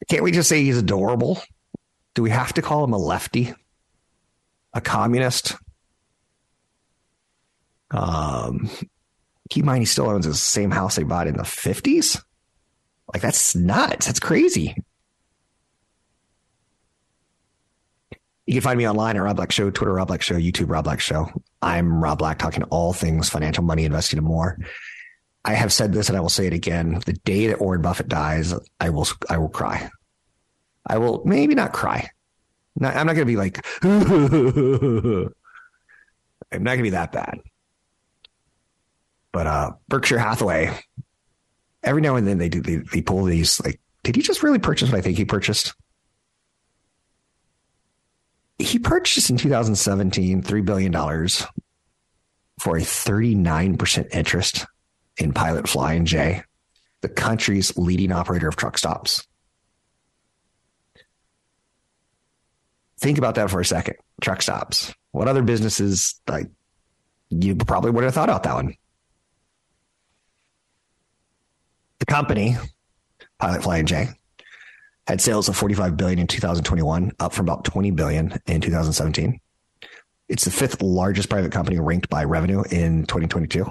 Can't 0.09 0.23
we 0.23 0.33
just 0.33 0.49
say 0.49 0.61
he's 0.61 0.77
adorable? 0.77 1.41
Do 2.15 2.21
we 2.21 2.29
have 2.29 2.51
to 2.55 2.61
call 2.61 2.83
him 2.83 2.91
a 2.91 2.97
lefty? 2.97 3.53
A 4.73 4.81
communist? 4.81 5.55
Um, 7.89 8.69
keep 9.49 9.61
in 9.61 9.67
mind 9.67 9.79
he 9.79 9.85
still 9.85 10.09
owns 10.09 10.25
the 10.25 10.33
same 10.33 10.71
house 10.71 10.97
they 10.97 11.03
bought 11.03 11.27
in 11.27 11.37
the 11.37 11.43
50s. 11.43 12.21
Like 13.13 13.21
that's 13.21 13.55
nuts. 13.55 14.07
That's 14.07 14.19
crazy. 14.19 14.75
You 18.45 18.55
can 18.55 18.61
find 18.61 18.77
me 18.77 18.89
online 18.89 19.15
at 19.15 19.23
Rob 19.23 19.37
Black 19.37 19.53
Show, 19.53 19.71
Twitter 19.71 19.93
Rob 19.93 20.09
Black 20.09 20.21
Show, 20.21 20.35
YouTube 20.35 20.69
Rob 20.69 20.83
Black 20.83 20.99
Show. 20.99 21.31
I'm 21.61 22.01
Rob 22.03 22.19
Black 22.19 22.39
talking 22.39 22.63
all 22.63 22.93
things 22.93 23.29
financial, 23.29 23.63
money, 23.63 23.85
investing, 23.85 24.17
and 24.17 24.27
more. 24.27 24.57
I 25.43 25.53
have 25.53 25.73
said 25.73 25.93
this 25.93 26.09
and 26.09 26.17
I 26.17 26.21
will 26.21 26.29
say 26.29 26.47
it 26.47 26.53
again. 26.53 27.01
The 27.05 27.13
day 27.13 27.47
that 27.47 27.61
Warren 27.61 27.81
Buffett 27.81 28.07
dies, 28.07 28.53
I 28.79 28.89
will 28.89 29.07
I 29.29 29.37
will 29.37 29.49
cry. 29.49 29.89
I 30.85 30.97
will 30.97 31.21
maybe 31.25 31.55
not 31.55 31.73
cry. 31.73 32.09
Not, 32.75 32.95
I'm 32.95 33.07
not 33.07 33.15
going 33.15 33.25
to 33.27 33.31
be 33.31 33.35
like, 33.35 33.65
I'm 33.83 35.33
not 36.63 36.71
going 36.71 36.77
to 36.79 36.83
be 36.83 36.89
that 36.91 37.11
bad. 37.11 37.39
But 39.31 39.47
uh, 39.47 39.71
Berkshire 39.87 40.17
Hathaway, 40.17 40.77
every 41.83 42.01
now 42.01 42.15
and 42.15 42.27
then 42.27 42.37
they 42.37 42.49
do 42.49 42.61
they, 42.61 42.77
they 42.77 43.01
pull 43.01 43.23
these 43.25 43.59
like, 43.61 43.79
did 44.03 44.15
he 44.15 44.21
just 44.21 44.43
really 44.43 44.59
purchase 44.59 44.89
what 44.89 44.97
I 44.97 45.01
think 45.01 45.17
he 45.17 45.25
purchased? 45.25 45.73
He 48.59 48.77
purchased 48.77 49.29
in 49.29 49.37
2017 49.37 50.43
$3 50.43 50.65
billion 50.65 50.93
for 52.59 52.75
a 52.75 52.81
39% 52.81 54.13
interest 54.13 54.65
in 55.17 55.33
Pilot 55.33 55.67
Flying 55.67 56.05
J, 56.05 56.43
the 57.01 57.09
country's 57.09 57.75
leading 57.77 58.11
operator 58.11 58.49
of 58.49 58.57
truck 58.57 58.77
stops. 58.77 59.25
Think 62.99 63.17
about 63.17 63.35
that 63.35 63.49
for 63.49 63.61
a 63.61 63.65
second. 63.65 63.95
Truck 64.21 64.41
stops. 64.41 64.93
What 65.11 65.29
other 65.29 65.41
businesses 65.41 66.19
like 66.27 66.47
you 67.29 67.55
probably 67.55 67.91
would 67.91 68.03
have 68.03 68.13
thought 68.13 68.27
about 68.27 68.43
that 68.43 68.55
one? 68.55 68.75
The 71.99 72.05
company, 72.05 72.57
Pilot 73.39 73.63
Flying 73.63 73.85
J, 73.85 74.09
had 75.09 75.19
sales 75.19 75.49
of 75.49 75.57
45 75.57 75.97
billion 75.97 76.19
in 76.19 76.27
2021, 76.27 77.13
up 77.19 77.33
from 77.33 77.47
about 77.47 77.65
20 77.65 77.89
billion 77.89 78.39
in 78.45 78.61
2017. 78.61 79.39
It's 80.27 80.45
the 80.45 80.51
fifth 80.51 80.83
largest 80.83 81.29
private 81.29 81.51
company 81.51 81.79
ranked 81.79 82.09
by 82.09 82.25
revenue 82.25 82.61
in 82.69 83.07
2022. 83.07 83.65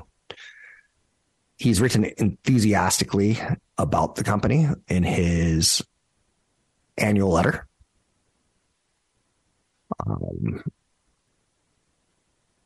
He's 1.57 1.81
written 1.81 2.07
enthusiastically 2.18 3.38
about 3.79 4.16
the 4.16 4.24
company 4.24 4.66
in 4.88 5.05
his 5.05 5.81
annual 6.96 7.31
letter. 7.31 7.68
Um, 10.05 10.64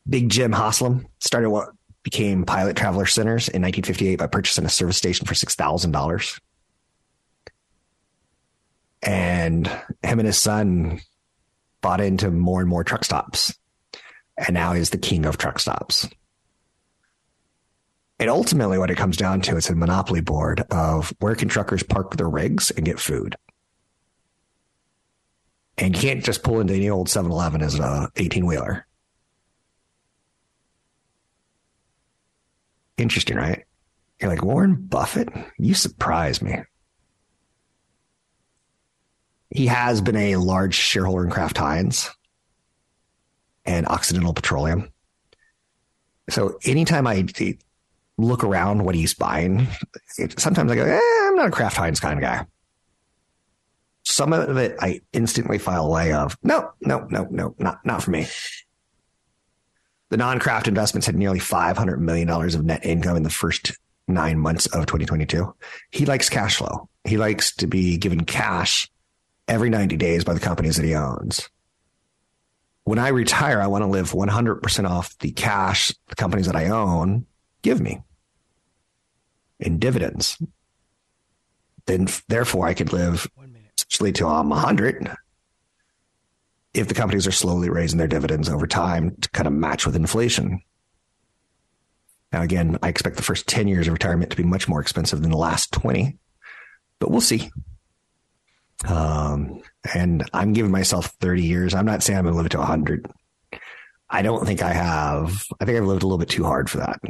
Big 0.09 0.31
Jim 0.31 0.53
Haslam 0.53 1.07
started 1.21 1.51
what 1.51 1.69
became 2.03 2.47
Pilot 2.47 2.75
Traveler 2.79 3.05
Centers 3.05 3.49
in 3.49 3.61
1958 3.61 4.17
by 4.17 4.27
purchasing 4.29 4.65
a 4.65 4.71
service 4.71 4.97
station 4.97 5.27
for 5.27 5.35
$6,000 5.35 6.41
and 9.03 9.67
him 10.03 10.19
and 10.19 10.27
his 10.27 10.39
son 10.39 11.01
bought 11.81 12.01
into 12.01 12.31
more 12.31 12.61
and 12.61 12.69
more 12.69 12.85
truck 12.85 13.05
stops. 13.05 13.55
And 14.37 14.55
now 14.55 14.73
he's 14.73 14.91
the 14.91 14.99
king 14.99 15.27
of 15.27 15.39
truck 15.39 15.59
stops. 15.59 16.09
And 18.19 18.31
ultimately 18.31 18.79
what 18.79 18.91
it 18.91 18.97
comes 18.97 19.17
down 19.17 19.41
to 19.43 19.57
is 19.57 19.69
a 19.69 19.75
monopoly 19.75 20.21
board 20.21 20.61
of 20.71 21.13
where 21.19 21.35
can 21.35 21.49
truckers 21.49 21.83
park 21.83 22.17
their 22.17 22.29
rigs 22.29 22.71
and 22.71 22.87
get 22.87 23.01
food. 23.01 23.37
And 25.77 25.95
you 25.95 26.01
can't 26.01 26.25
just 26.25 26.45
pull 26.45 26.61
into 26.61 26.75
any 26.75 26.89
old 26.89 27.09
7-eleven 27.09 27.63
as 27.63 27.75
a 27.79 28.11
18-wheeler 28.15 28.87
interesting 33.03 33.37
right? 33.37 33.65
You're 34.21 34.31
like 34.31 34.45
warren 34.45 34.77
buffett? 34.77 35.29
You 35.59 35.75
surprise 35.75 36.41
me 36.41 36.63
he 39.55 39.67
has 39.67 40.01
been 40.01 40.17
a 40.17 40.37
large 40.37 40.75
shareholder 40.75 41.25
in 41.25 41.31
Kraft 41.31 41.59
Heinz 41.59 42.11
and 43.65 43.87
Occidental 43.87 44.33
Petroleum. 44.33 44.91
So 46.31 46.59
anytime 46.65 47.07
I 47.07 47.27
look 48.17 48.45
around 48.45 48.85
what 48.85 48.95
he's 48.95 49.15
buying, 49.15 49.67
it, 50.17 50.41
sometimes 50.41 50.73
I 50.73 50.75
go, 50.75 50.85
eh, 50.85 51.01
I'm 51.29 51.37
not 51.37 51.49
a 51.49 51.51
Kraft 51.51 51.77
Heinz 51.77 52.01
kind 52.01 52.19
of 52.19 52.23
guy. 52.23 52.47
Some 54.05 54.33
of 54.33 54.57
it 54.57 54.77
I 54.81 55.01
instantly 55.13 55.59
file 55.59 55.87
away 55.87 56.13
of, 56.13 56.37
no, 56.43 56.73
no, 56.81 57.07
no, 57.11 57.29
no, 57.31 57.55
not, 57.59 57.85
not 57.85 58.03
for 58.03 58.11
me. 58.11 58.27
The 60.09 60.17
non-Kraft 60.17 60.69
investments 60.69 61.07
had 61.07 61.17
nearly 61.17 61.39
$500 61.39 61.99
million 61.99 62.29
of 62.29 62.65
net 62.65 62.85
income 62.85 63.17
in 63.17 63.23
the 63.23 63.31
first 63.31 63.73
nine 64.09 64.39
months 64.39 64.67
of 64.67 64.87
2022. 64.87 65.55
He 65.91 66.05
likes 66.05 66.29
cash 66.29 66.57
flow. 66.57 66.89
He 67.05 67.17
likes 67.17 67.55
to 67.57 67.67
be 67.67 67.97
given 67.97 68.25
cash 68.25 68.92
every 69.49 69.71
90 69.71 69.97
days 69.97 70.25
by 70.25 70.35
the 70.35 70.41
companies 70.41 70.77
that 70.77 70.85
he 70.85 70.95
owns. 70.95 71.49
When 72.85 72.99
I 72.99 73.09
retire, 73.09 73.61
I 73.61 73.69
want 73.69 73.83
to 73.83 73.89
live 73.89 74.11
100% 74.11 74.91
off 74.91 75.17
the 75.19 75.31
cash 75.33 75.95
the 76.09 76.17
companies 76.17 76.47
that 76.47 76.57
I 76.57 76.69
own 76.69 77.27
give 77.63 77.81
me 77.81 78.01
in 79.61 79.79
dividends. 79.79 80.37
Then, 81.87 82.09
therefore, 82.29 82.67
I 82.67 82.75
could 82.75 82.93
live 82.93 83.29
essentially 83.79 84.13
till 84.13 84.29
I'm 84.29 84.49
100 84.49 85.15
if 86.75 86.89
the 86.89 86.95
companies 86.95 87.27
are 87.27 87.33
slowly 87.33 87.69
raising 87.69 87.99
their 87.99 88.09
dividends 88.09 88.49
over 88.49 88.67
time 88.67 89.15
to 89.21 89.29
kind 89.31 89.47
of 89.47 89.53
match 89.53 89.85
with 89.85 89.97
inflation. 89.97 90.63
Now, 92.33 92.43
again, 92.43 92.79
I 92.83 92.89
expect 92.89 93.17
the 93.17 93.23
first 93.23 93.47
10 93.47 93.69
years 93.69 93.87
of 93.87 93.93
retirement 93.93 94.31
to 94.31 94.37
be 94.37 94.43
much 94.43 94.69
more 94.69 94.81
expensive 94.81 95.21
than 95.21 95.31
the 95.31 95.37
last 95.37 95.71
20, 95.73 96.17
but 96.99 97.11
we'll 97.11 97.21
see. 97.21 97.51
Um, 98.89 99.63
and 99.95 100.29
I'm 100.33 100.53
giving 100.53 100.73
myself 100.73 101.07
30 101.21 101.43
years. 101.43 101.75
I'm 101.75 101.87
not 101.87 102.03
saying 102.03 102.19
I'm 102.19 102.25
going 102.25 102.35
to 102.35 102.43
live 102.43 102.51
to 102.51 102.59
100. 102.59 103.07
I 104.11 104.23
don't 104.23 104.45
think 104.47 104.63
I 104.63 104.73
have. 104.73 105.45
I 105.61 105.65
think 105.65 105.79
I've 105.79 105.87
lived 105.87 106.03
a 106.03 106.07
little 106.07 106.19
bit 106.19 106.29
too 106.29 106.45
hard 106.45 106.69
for 106.69 106.79
that. 106.79 107.01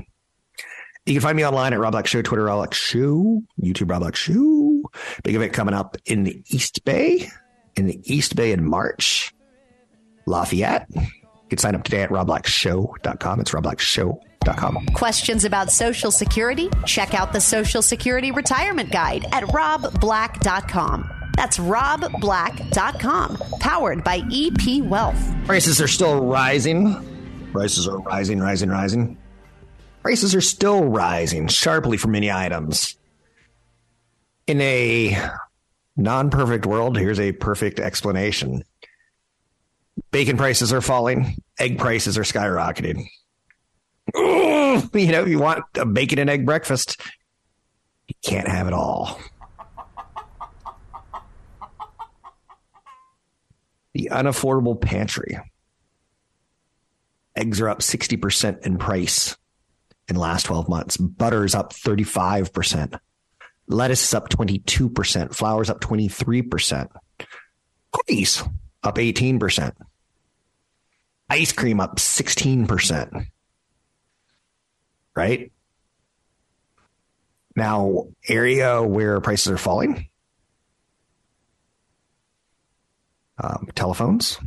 You 1.05 1.15
can 1.15 1.21
find 1.21 1.37
me 1.37 1.45
online 1.45 1.73
at 1.73 1.81
Rob 1.81 1.93
Black 1.93 2.07
Show, 2.07 2.23
Twitter 2.23 2.45
Rob 2.45 2.59
Black 2.59 2.75
Show, 2.75 3.43
YouTube 3.61 3.91
Rob 3.91 4.03
Black 4.03 4.15
Show. 4.15 4.83
Big 5.25 5.35
event 5.35 5.53
coming 5.53 5.75
up 5.75 5.97
in 6.07 6.23
the 6.23 6.43
East 6.47 6.85
Bay, 6.85 7.29
in 7.75 7.87
the 7.87 8.01
East 8.05 8.37
Bay 8.37 8.53
in 8.53 8.65
March. 8.65 9.33
Lafayette. 10.27 10.87
You 10.95 11.03
can 11.49 11.59
sign 11.59 11.75
up 11.75 11.83
today 11.83 12.03
at 12.03 12.11
robblackshow.com. 12.11 13.41
It's 13.41 13.51
robblackshow.com. 13.51 14.87
Questions 14.95 15.45
about 15.45 15.73
Social 15.73 16.13
Security? 16.13 16.71
Check 16.87 17.15
out 17.15 17.33
the 17.33 17.41
Social 17.41 17.83
Security 17.83 18.31
Retirement 18.31 18.93
Guide 18.93 19.27
at 19.33 19.43
robblack.com. 19.45 21.22
That's 21.37 21.59
robblack.com, 21.59 23.37
powered 23.61 24.05
by 24.05 24.23
EP 24.33 24.83
Wealth. 24.85 25.35
Prices 25.45 25.81
are 25.81 25.89
still 25.89 26.25
rising. 26.25 27.51
Prices 27.53 27.89
are 27.89 27.99
rising, 28.01 28.41
rising, 28.41 28.71
rising. 28.71 29.19
Prices 30.03 30.35
are 30.35 30.41
still 30.41 30.85
rising 30.85 31.49
sharply 31.49 31.97
for 31.97 32.09
many 32.09 32.31
items. 32.31 32.97
In 34.47 34.61
a 34.61 35.17
non 35.97 36.31
perfect 36.31 36.67
world, 36.67 36.99
here's 36.99 37.21
a 37.21 37.33
perfect 37.33 37.79
explanation 37.79 38.65
bacon 40.11 40.37
prices 40.37 40.73
are 40.73 40.81
falling, 40.81 41.37
egg 41.59 41.79
prices 41.79 42.17
are 42.19 42.23
skyrocketing. 42.23 43.07
Ooh, 44.17 44.83
you 44.95 45.13
know, 45.13 45.25
you 45.25 45.39
want 45.39 45.65
a 45.77 45.87
bacon 45.87 46.19
and 46.19 46.31
egg 46.31 46.47
breakfast, 46.47 47.01
you 48.09 48.15
can't 48.25 48.49
have 48.49 48.67
it 48.67 48.73
all. 48.73 49.19
The 53.95 54.09
unaffordable 54.13 54.81
pantry. 54.81 55.39
Eggs 57.37 57.61
are 57.61 57.69
up 57.69 57.81
60% 57.81 58.67
in 58.67 58.79
price 58.79 59.37
in 60.09 60.17
last 60.17 60.45
12 60.45 60.69
months. 60.69 60.97
Butter 60.97 61.45
is 61.45 61.55
up 61.55 61.73
35%. 61.73 62.99
Lettuce 63.69 64.05
is 64.05 64.15
up 64.15 64.29
22%. 64.29 65.35
Flour 65.35 65.63
is 65.63 65.71
up 65.71 65.81
23%. 65.81 66.89
Cookies 67.93 68.43
up 68.83 68.97
18%. 68.97 69.73
Ice 71.31 71.53
cream 71.53 71.81
up 71.81 71.97
16%. 71.97 73.27
Right? 75.15 75.53
Now, 77.55 78.09
area 78.29 78.83
where 78.83 79.21
prices 79.21 79.53
are 79.53 79.59
falling 79.59 80.09
um, 83.39 83.69
telephones, 83.75 84.39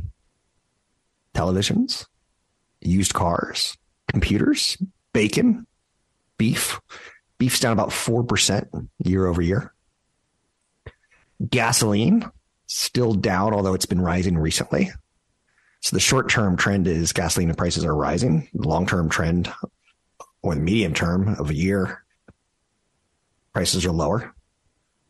televisions, 1.33 2.05
used 2.81 3.13
cars, 3.13 3.77
computers, 4.07 4.77
bacon, 5.13 5.65
beef. 6.37 6.79
Beef's 7.37 7.59
down 7.59 7.73
about 7.73 7.89
4% 7.89 8.87
year 9.03 9.25
over 9.25 9.41
year. 9.41 9.73
Gasoline 11.49 12.29
still 12.67 13.13
down, 13.13 13.53
although 13.53 13.73
it's 13.73 13.85
been 13.85 14.01
rising 14.01 14.37
recently. 14.37 14.89
So 15.81 15.95
the 15.95 15.99
short 15.99 16.29
term 16.29 16.57
trend 16.57 16.87
is 16.87 17.13
gasoline 17.13 17.53
prices 17.53 17.85
are 17.85 17.95
rising. 17.95 18.47
The 18.53 18.67
long 18.67 18.87
term 18.87 19.09
trend 19.09 19.51
or 20.41 20.55
the 20.55 20.61
medium 20.61 20.93
term 20.93 21.35
of 21.39 21.49
a 21.49 21.55
year, 21.55 22.03
prices 23.53 23.85
are 23.85 23.91
lower. 23.91 24.34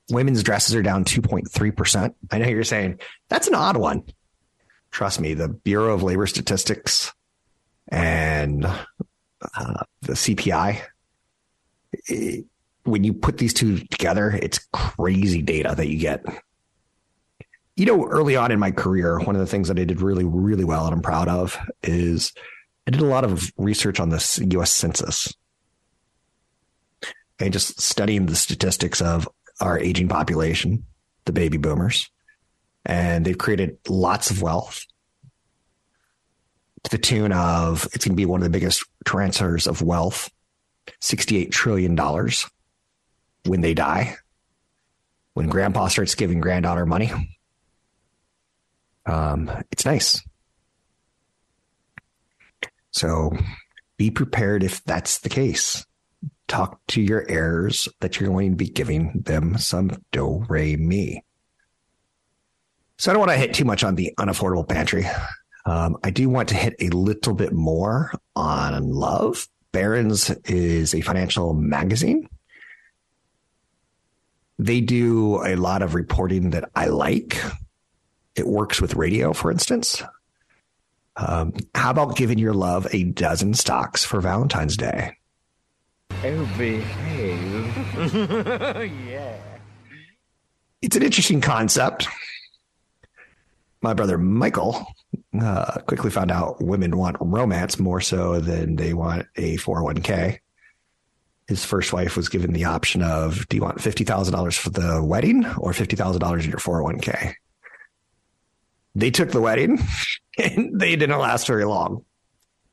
Women's 0.09 0.43
dresses 0.43 0.75
are 0.75 0.83
down 0.83 1.03
2.3%. 1.03 2.13
I 2.31 2.37
know 2.37 2.47
you're 2.47 2.63
saying 2.63 2.99
that's 3.29 3.47
an 3.47 3.55
odd 3.55 3.77
one. 3.77 4.03
Trust 4.91 5.19
me, 5.19 5.33
the 5.33 5.49
Bureau 5.49 5.93
of 5.93 6.03
Labor 6.03 6.27
Statistics 6.27 7.11
and 7.87 8.65
uh, 8.65 9.83
the 10.01 10.13
CPI, 10.13 10.81
it, 11.91 12.45
when 12.83 13.03
you 13.03 13.13
put 13.13 13.37
these 13.37 13.53
two 13.53 13.79
together, 13.79 14.29
it's 14.41 14.67
crazy 14.71 15.41
data 15.41 15.73
that 15.75 15.87
you 15.87 15.97
get. 15.97 16.23
You 17.75 17.85
know, 17.85 18.05
early 18.05 18.35
on 18.35 18.51
in 18.51 18.59
my 18.59 18.71
career, 18.71 19.19
one 19.19 19.35
of 19.35 19.41
the 19.41 19.47
things 19.47 19.67
that 19.67 19.79
I 19.79 19.83
did 19.83 20.01
really, 20.01 20.23
really 20.23 20.63
well 20.63 20.85
and 20.85 20.93
I'm 20.93 21.01
proud 21.01 21.27
of 21.27 21.57
is 21.83 22.31
I 22.87 22.91
did 22.91 23.01
a 23.01 23.05
lot 23.05 23.25
of 23.25 23.51
research 23.57 23.99
on 23.99 24.09
this 24.09 24.37
US 24.37 24.71
Census 24.71 25.33
and 27.39 27.51
just 27.51 27.81
studying 27.81 28.27
the 28.27 28.35
statistics 28.35 29.01
of 29.01 29.27
our 29.59 29.79
aging 29.79 30.07
population, 30.07 30.85
the 31.25 31.33
baby 31.33 31.57
boomers. 31.57 32.09
And 32.85 33.25
they've 33.25 33.37
created 33.37 33.77
lots 33.87 34.29
of 34.29 34.41
wealth 34.41 34.85
to 36.83 36.91
the 36.91 36.97
tune 36.97 37.31
of 37.31 37.87
it's 37.93 38.05
going 38.05 38.15
to 38.15 38.15
be 38.15 38.25
one 38.25 38.41
of 38.41 38.43
the 38.43 38.51
biggest 38.51 38.85
transfers 39.05 39.67
of 39.67 39.81
wealth, 39.81 40.29
$68 41.01 41.51
trillion 41.51 41.97
when 43.45 43.61
they 43.61 43.73
die. 43.73 44.17
When 45.33 45.47
grandpa 45.49 45.89
starts 45.89 46.15
giving 46.15 46.39
granddaughter 46.39 46.85
money, 46.85 47.11
um, 49.05 49.51
it's 49.71 49.83
nice. 49.83 50.21
So 52.91 53.35
be 53.97 54.11
prepared 54.11 54.63
if 54.63 54.83
that's 54.85 55.19
the 55.19 55.29
case. 55.29 55.84
Talk 56.47 56.79
to 56.87 57.01
your 57.01 57.25
heirs 57.29 57.89
that 58.01 58.19
you're 58.19 58.29
going 58.29 58.51
to 58.51 58.55
be 58.55 58.69
giving 58.69 59.21
them 59.25 59.57
some 59.57 60.03
do 60.11 60.45
re 60.47 60.75
mi. 60.75 61.23
So 62.97 63.11
I 63.11 63.13
don't 63.13 63.19
want 63.19 63.31
to 63.31 63.37
hit 63.37 63.53
too 63.53 63.65
much 63.65 63.83
on 63.83 63.95
the 63.95 64.13
unaffordable 64.17 64.67
pantry. 64.67 65.05
Um, 65.65 65.97
I 66.03 66.11
do 66.11 66.29
want 66.29 66.49
to 66.49 66.55
hit 66.55 66.75
a 66.79 66.89
little 66.89 67.33
bit 67.33 67.51
more 67.51 68.11
on 68.35 68.89
love. 68.91 69.47
Barron's 69.71 70.29
is 70.45 70.93
a 70.93 71.01
financial 71.01 71.53
magazine. 71.53 72.29
They 74.57 74.79
do 74.79 75.43
a 75.43 75.55
lot 75.55 75.81
of 75.81 75.95
reporting 75.95 76.51
that 76.51 76.69
I 76.75 76.85
like. 76.85 77.41
It 78.35 78.47
works 78.47 78.79
with 78.79 78.95
radio, 78.95 79.33
for 79.33 79.51
instance. 79.51 80.01
Um, 81.17 81.53
how 81.73 81.91
about 81.91 82.15
giving 82.15 82.37
your 82.37 82.53
love 82.53 82.87
a 82.91 83.03
dozen 83.03 83.53
stocks 83.53 84.05
for 84.05 84.21
Valentine's 84.21 84.77
Day? 84.77 85.17
Oh, 86.11 86.51
behave. 86.57 87.77
yeah. 89.07 89.37
It's 90.81 90.95
an 90.95 91.03
interesting 91.03 91.41
concept. 91.41 92.07
My 93.81 93.93
brother 93.93 94.17
Michael 94.17 94.85
uh, 95.39 95.79
quickly 95.81 96.09
found 96.09 96.31
out 96.31 96.61
women 96.61 96.97
want 96.97 97.17
romance 97.19 97.79
more 97.79 98.01
so 98.01 98.39
than 98.39 98.75
they 98.75 98.93
want 98.93 99.27
a 99.35 99.57
401k. 99.57 100.39
His 101.47 101.63
first 101.63 101.93
wife 101.93 102.17
was 102.17 102.29
given 102.29 102.53
the 102.53 102.65
option 102.65 103.03
of 103.03 103.47
do 103.47 103.57
you 103.57 103.61
want 103.61 103.77
$50,000 103.77 104.57
for 104.57 104.71
the 104.71 105.03
wedding 105.03 105.45
or 105.57 105.73
$50,000 105.73 106.43
in 106.43 106.49
your 106.49 106.57
401k? 106.57 107.33
They 108.95 109.11
took 109.11 109.31
the 109.31 109.41
wedding 109.41 109.79
and 110.39 110.79
they 110.79 110.95
didn't 110.95 111.19
last 111.19 111.45
very 111.45 111.65
long. 111.65 112.03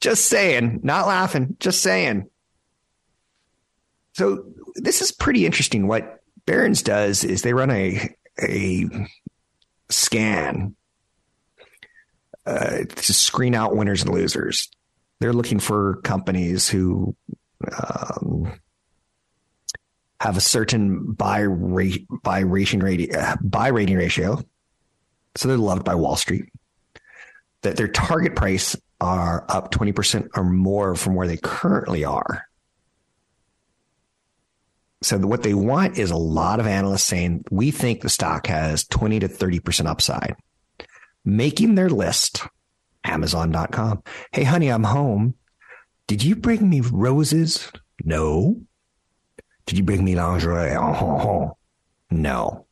Just 0.01 0.27
saying, 0.27 0.81
not 0.83 1.07
laughing, 1.07 1.57
just 1.61 1.83
saying. 1.83 2.29
So 4.15 4.45
this 4.77 5.01
is 5.01 5.13
pretty 5.13 5.47
interesting. 5.47 5.87
What 5.87 6.21
Barron's 6.47 6.83
does 6.83 7.25
is 7.25 7.43
they 7.43 7.55
run 7.55 7.71
a 7.71 8.15
a 8.41 8.87
scan 9.89 10.75
uh, 12.47 12.79
to 12.89 13.13
screen 13.13 13.55
out 13.55 13.77
winners 13.77 14.03
and 14.03 14.13
losers. 14.13 14.69
They're 15.21 15.33
looking 15.33 15.61
for 15.61 15.97
companies 16.03 16.69
who 16.69 17.15
um, 17.79 18.53
have 20.21 20.37
a 20.37 20.41
certain 20.41 21.13
buy 21.13 21.41
rate 21.41 22.07
buy 22.23 22.41
rating 22.41 22.81
rating 22.81 23.15
uh, 23.15 23.37
buy 23.41 23.69
rating 23.69 23.97
ratio, 23.97 24.43
so 25.37 25.49
they're 25.49 25.57
loved 25.57 25.85
by 25.85 25.95
Wall 25.95 26.17
Street. 26.17 26.47
That 27.63 27.77
their 27.77 27.89
target 27.89 28.35
price 28.35 28.77
are 29.01 29.45
up 29.49 29.71
twenty 29.71 29.93
percent 29.93 30.29
or 30.35 30.45
more 30.45 30.97
from 30.97 31.15
where 31.15 31.29
they 31.29 31.37
currently 31.37 32.05
are. 32.05 32.45
So 35.03 35.19
what 35.19 35.43
they 35.43 35.55
want 35.55 35.99
is 35.99 36.11
a 36.11 36.17
lot 36.17 36.61
of 36.61 36.67
analysts 36.67 37.05
saying 37.05 37.45
we 37.51 37.71
think 37.71 38.01
the 38.01 38.09
stock 38.09 38.47
has 38.47 38.85
twenty 38.85 39.19
to 39.21 39.29
thirty 39.29 39.61
percent 39.61 39.89
upside 39.89 40.37
making 41.25 41.75
their 41.75 41.91
list. 41.91 42.47
Amazon.com. 43.05 44.03
Hey, 44.31 44.45
honey, 44.45 44.69
I'm 44.69 44.85
home. 44.85 45.35
Did 46.07 46.23
you 46.23 46.37
bring 46.37 46.69
me 46.69 46.81
roses? 46.81 47.71
No. 48.05 48.61
Did 49.67 49.79
you 49.79 49.85
bring 49.85 50.05
me 50.05 50.15
lingerie? 50.15 50.77
Oh, 50.77 51.57
no. 52.11 52.67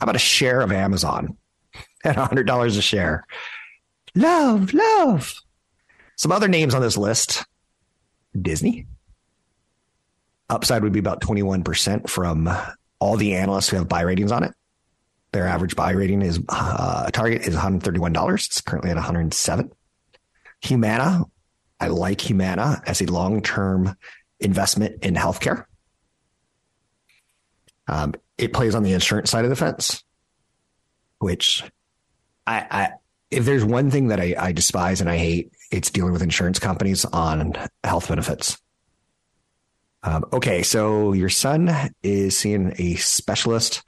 How 0.00 0.04
about 0.04 0.16
a 0.16 0.20
share 0.20 0.60
of 0.60 0.72
Amazon 0.72 1.36
at 2.04 2.16
$100 2.16 2.66
a 2.66 2.82
share? 2.82 3.24
Love, 4.14 4.74
love. 4.74 5.34
Some 6.16 6.32
other 6.32 6.48
names 6.48 6.74
on 6.74 6.82
this 6.82 6.96
list 6.96 7.44
Disney. 8.40 8.86
Upside 10.52 10.82
would 10.82 10.92
be 10.92 10.98
about 10.98 11.22
21% 11.22 12.10
from 12.10 12.50
all 12.98 13.16
the 13.16 13.34
analysts 13.36 13.70
who 13.70 13.78
have 13.78 13.88
buy 13.88 14.02
ratings 14.02 14.30
on 14.30 14.44
it. 14.44 14.52
Their 15.32 15.46
average 15.46 15.74
buy 15.74 15.92
rating 15.92 16.20
is 16.20 16.40
uh, 16.50 17.10
target 17.10 17.46
is 17.46 17.56
$131. 17.56 18.34
It's 18.34 18.60
currently 18.60 18.90
at 18.90 18.96
107. 18.96 19.72
Humana, 20.60 21.24
I 21.80 21.88
like 21.88 22.20
Humana 22.20 22.82
as 22.86 23.00
a 23.00 23.06
long 23.06 23.40
term 23.40 23.96
investment 24.40 25.02
in 25.02 25.14
healthcare. 25.14 25.64
Um, 27.88 28.14
it 28.36 28.52
plays 28.52 28.74
on 28.74 28.82
the 28.82 28.92
insurance 28.92 29.30
side 29.30 29.44
of 29.44 29.50
the 29.50 29.56
fence, 29.56 30.04
which 31.18 31.64
I, 32.46 32.66
I 32.70 32.90
if 33.30 33.46
there's 33.46 33.64
one 33.64 33.90
thing 33.90 34.08
that 34.08 34.20
I, 34.20 34.34
I 34.38 34.52
despise 34.52 35.00
and 35.00 35.08
I 35.08 35.16
hate, 35.16 35.52
it's 35.70 35.90
dealing 35.90 36.12
with 36.12 36.22
insurance 36.22 36.58
companies 36.58 37.06
on 37.06 37.54
health 37.82 38.08
benefits. 38.08 38.61
Um, 40.02 40.24
okay, 40.32 40.62
so 40.62 41.12
your 41.12 41.28
son 41.28 41.70
is 42.02 42.36
seeing 42.36 42.74
a 42.78 42.96
specialist 42.96 43.82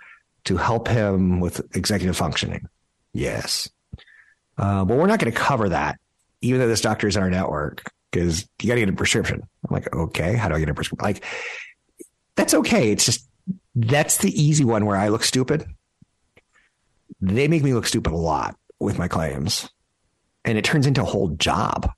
to 0.44 0.56
help 0.56 0.88
him 0.88 1.40
with 1.40 1.60
executive 1.76 2.16
functioning. 2.16 2.68
Yes. 3.12 3.68
Uh, 4.56 4.84
but 4.84 4.96
we're 4.96 5.06
not 5.06 5.18
going 5.18 5.32
to 5.32 5.38
cover 5.38 5.70
that, 5.70 5.98
even 6.40 6.60
though 6.60 6.68
this 6.68 6.80
doctor 6.80 7.08
is 7.08 7.16
in 7.16 7.22
our 7.22 7.30
network, 7.30 7.82
because 8.10 8.46
you 8.62 8.68
got 8.68 8.74
to 8.74 8.80
get 8.80 8.88
a 8.88 8.92
prescription. 8.92 9.40
I'm 9.40 9.74
like, 9.74 9.92
okay, 9.94 10.34
how 10.36 10.48
do 10.48 10.54
I 10.54 10.60
get 10.60 10.68
a 10.68 10.74
prescription? 10.74 11.04
Like, 11.04 11.24
that's 12.36 12.54
okay. 12.54 12.92
It's 12.92 13.06
just, 13.06 13.28
that's 13.74 14.18
the 14.18 14.30
easy 14.40 14.64
one 14.64 14.86
where 14.86 14.96
I 14.96 15.08
look 15.08 15.24
stupid. 15.24 15.66
They 17.20 17.48
make 17.48 17.64
me 17.64 17.74
look 17.74 17.86
stupid 17.86 18.12
a 18.12 18.16
lot 18.16 18.56
with 18.78 18.98
my 18.98 19.08
claims. 19.08 19.68
And 20.44 20.58
it 20.58 20.64
turns 20.64 20.86
into 20.86 21.00
a 21.00 21.06
whole 21.06 21.30
job 21.30 21.90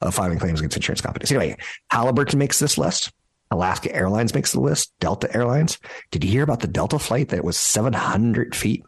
of 0.00 0.14
filing 0.14 0.38
claims 0.38 0.60
against 0.60 0.76
insurance 0.76 1.02
companies. 1.02 1.30
Anyway, 1.30 1.56
Halliburton 1.90 2.38
makes 2.38 2.58
this 2.58 2.78
list. 2.78 3.12
Alaska 3.50 3.94
Airlines 3.94 4.34
makes 4.34 4.52
the 4.52 4.60
list. 4.60 4.92
Delta 5.00 5.34
Airlines. 5.34 5.78
Did 6.10 6.24
you 6.24 6.30
hear 6.30 6.42
about 6.42 6.60
the 6.60 6.68
Delta 6.68 6.98
flight 6.98 7.30
that 7.30 7.44
was 7.44 7.56
700 7.56 8.54
feet 8.54 8.84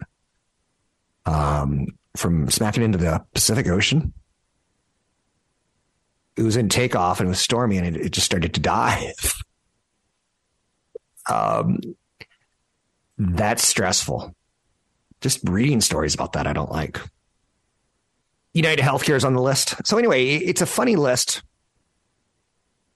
um, 1.26 1.86
from 2.16 2.48
smacking 2.50 2.82
into 2.82 2.98
the 2.98 3.24
Pacific 3.34 3.66
Ocean? 3.66 4.12
it 6.36 6.42
was 6.42 6.56
in 6.56 6.68
takeoff 6.68 7.20
and 7.20 7.26
it 7.26 7.30
was 7.30 7.40
stormy 7.40 7.76
and 7.76 7.86
it, 7.86 8.06
it 8.06 8.12
just 8.12 8.26
started 8.26 8.54
to 8.54 8.60
dive. 8.60 9.34
um, 11.30 11.78
that's 13.18 13.66
stressful. 13.66 14.34
Just 15.20 15.40
reading 15.48 15.80
stories 15.80 16.14
about 16.14 16.32
that, 16.32 16.46
I 16.46 16.52
don't 16.52 16.70
like. 16.70 17.00
United 18.54 18.82
Healthcare 18.82 19.16
is 19.16 19.24
on 19.24 19.34
the 19.34 19.42
list. 19.42 19.86
So 19.86 19.98
anyway, 19.98 20.34
it's 20.36 20.60
a 20.60 20.66
funny 20.66 20.96
list. 20.96 21.42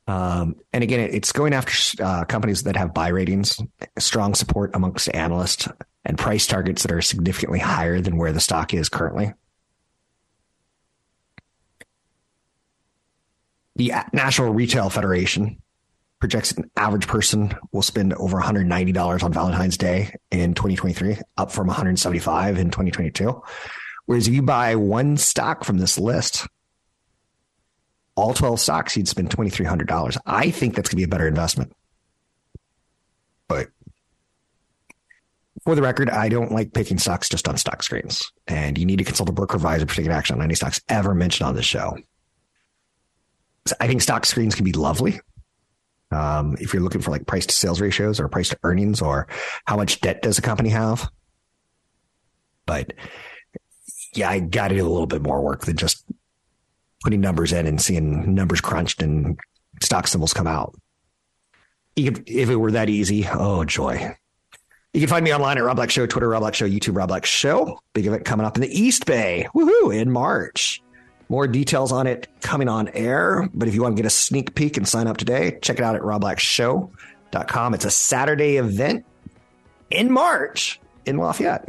Um, 0.07 0.57
and 0.73 0.85
again, 0.85 1.11
it's 1.13 1.33
going 1.33 1.53
after 1.53 2.03
uh, 2.03 2.25
companies 2.25 2.63
that 2.63 2.77
have 2.77 2.95
buy 2.95 3.09
ratings, 3.09 3.59
strong 3.99 4.35
support 4.35 4.71
amongst 4.75 5.13
analysts, 5.15 5.69
and 6.05 6.17
price 6.17 6.47
targets 6.47 6.83
that 6.83 6.93
are 6.93 7.03
significantly 7.03 7.59
higher 7.59 8.01
than 8.01 8.17
where 8.17 8.33
the 8.33 8.41
stock 8.41 8.73
is 8.73 8.89
currently. 8.89 9.33
The 13.75 13.93
National 14.13 14.53
Retail 14.53 14.89
Federation 14.89 15.61
projects 16.19 16.53
an 16.53 16.71
average 16.77 17.07
person 17.07 17.55
will 17.73 17.83
spend 17.83 18.15
over 18.15 18.41
$190 18.41 19.23
on 19.23 19.33
Valentine's 19.33 19.77
Day 19.77 20.15
in 20.31 20.55
2023, 20.55 21.19
up 21.37 21.51
from 21.51 21.67
175 21.67 22.59
in 22.59 22.71
2022. 22.71 23.43
Whereas 24.07 24.29
if 24.29 24.35
you 24.35 24.43
buy 24.43 24.77
one 24.77 25.17
stock 25.17 25.65
from 25.65 25.79
this 25.79 25.99
list, 25.99 26.47
all 28.17 28.35
12 28.35 28.59
stocks, 28.59 28.97
you'd 28.97 29.09
spend 29.09 29.31
$2,300. 29.31 30.17
I 30.27 30.51
think 30.51 30.75
that's 30.75 30.89
going 30.89 30.97
to 30.97 30.97
be 30.97 31.05
a 31.05 31.09
better 31.09 31.29
investment. 31.29 31.73
But 33.47 33.69
for 35.65 35.75
the 35.75 35.83
record, 35.83 36.11
I 36.11 36.29
don't 36.29 36.51
like 36.51 36.73
picking 36.73 36.99
stocks 36.99 37.29
just 37.29 37.47
on 37.47 37.57
stock 37.59 37.83
screens. 37.83 38.33
And 38.47 38.79
you 38.79 38.87
need 38.87 38.99
to 38.99 39.05
consult 39.05 39.29
a 39.29 39.33
broker 39.33 39.57
advisor 39.57 39.87
for 39.87 39.95
taking 39.95 40.13
action 40.13 40.37
on 40.37 40.43
any 40.43 40.55
stocks 40.55 40.81
ever 40.89 41.15
mentioned 41.15 41.47
on 41.47 41.55
this 41.55 41.67
show. 41.67 41.97
I 43.81 43.87
think 43.87 44.01
stock 44.01 44.25
screens 44.25 44.55
can 44.55 44.65
be 44.65 44.73
lovely. 44.73 45.21
Um, 46.13 46.57
if 46.61 46.73
you're 46.73 46.83
looking 46.83 47.01
for 47.01 47.11
like 47.11 47.27
price 47.27 47.47
to 47.47 47.55
sales 47.55 47.81
ratios 47.81 48.21
or 48.21 48.29
price 48.29 48.49
to 48.51 48.59
earnings 48.63 49.03
or 49.03 49.27
how 49.67 49.77
much 49.77 50.01
debt 50.01 50.23
does 50.23 50.39
a 50.39 50.43
company 50.43 50.69
have. 50.69 51.11
But 52.65 52.93
yeah, 54.15 54.31
I 54.31 54.41
got 54.41 54.69
to 54.69 54.77
do 54.77 54.87
a 54.87 54.89
little 54.89 55.07
bit 55.07 55.23
more 55.23 55.43
work 55.43 55.65
than 55.65 55.77
just 55.77 56.05
putting 57.07 57.21
numbers 57.21 57.53
in 57.53 57.69
and 57.69 57.81
seeing 57.81 58.35
numbers 58.35 58.61
crunched 58.61 59.01
and 59.01 59.39
stock 59.81 60.09
symbols 60.09 60.35
come 60.35 60.49
out. 60.49 60.75
If 61.95 62.51
it 62.51 62.57
were 62.57 62.73
that 62.73 62.91
easy, 62.91 63.25
oh 63.33 63.65
joy. 63.65 64.17
You 64.93 65.01
can 65.01 65.09
find 65.09 65.25
me 65.25 65.33
online 65.33 65.57
at 65.57 65.63
Rob 65.63 65.77
Black 65.77 65.93
Show, 65.93 66.05
Twitter, 66.05 66.29
Rob 66.29 66.41
Black 66.41 66.57
Show, 66.57 66.69
YouTube, 66.69 66.97
Rob 66.97 67.07
Black 67.07 67.25
Show. 67.25 67.79
Big 67.93 68.07
event 68.07 68.25
coming 68.25 68.45
up 68.45 68.57
in 68.57 68.63
the 68.63 68.77
East 68.77 69.07
Bay. 69.07 69.47
Woohoo! 69.55 69.97
In 69.97 70.11
March. 70.11 70.83
More 71.29 71.47
details 71.47 71.93
on 71.93 72.09
it 72.09 72.27
coming 72.41 72.69
on 72.69 72.89
air. 72.89 73.49
But 73.55 73.69
if 73.69 73.75
you 73.77 73.83
want 73.83 73.97
to 73.97 74.03
get 74.03 74.07
a 74.09 74.11
sneak 74.11 74.57
peek 74.57 74.77
and 74.77 74.89
sign 74.89 75.07
up 75.07 75.17
today, 75.17 75.61
check 75.63 75.79
it 75.79 75.85
out 75.85 75.95
at 75.95 76.03
robblackshow.com. 76.03 77.75
It's 77.75 77.85
a 77.85 77.91
Saturday 77.93 78.57
event 78.57 79.05
in 79.93 80.11
March 80.11 80.81
in 81.05 81.19
Lafayette. 81.19 81.69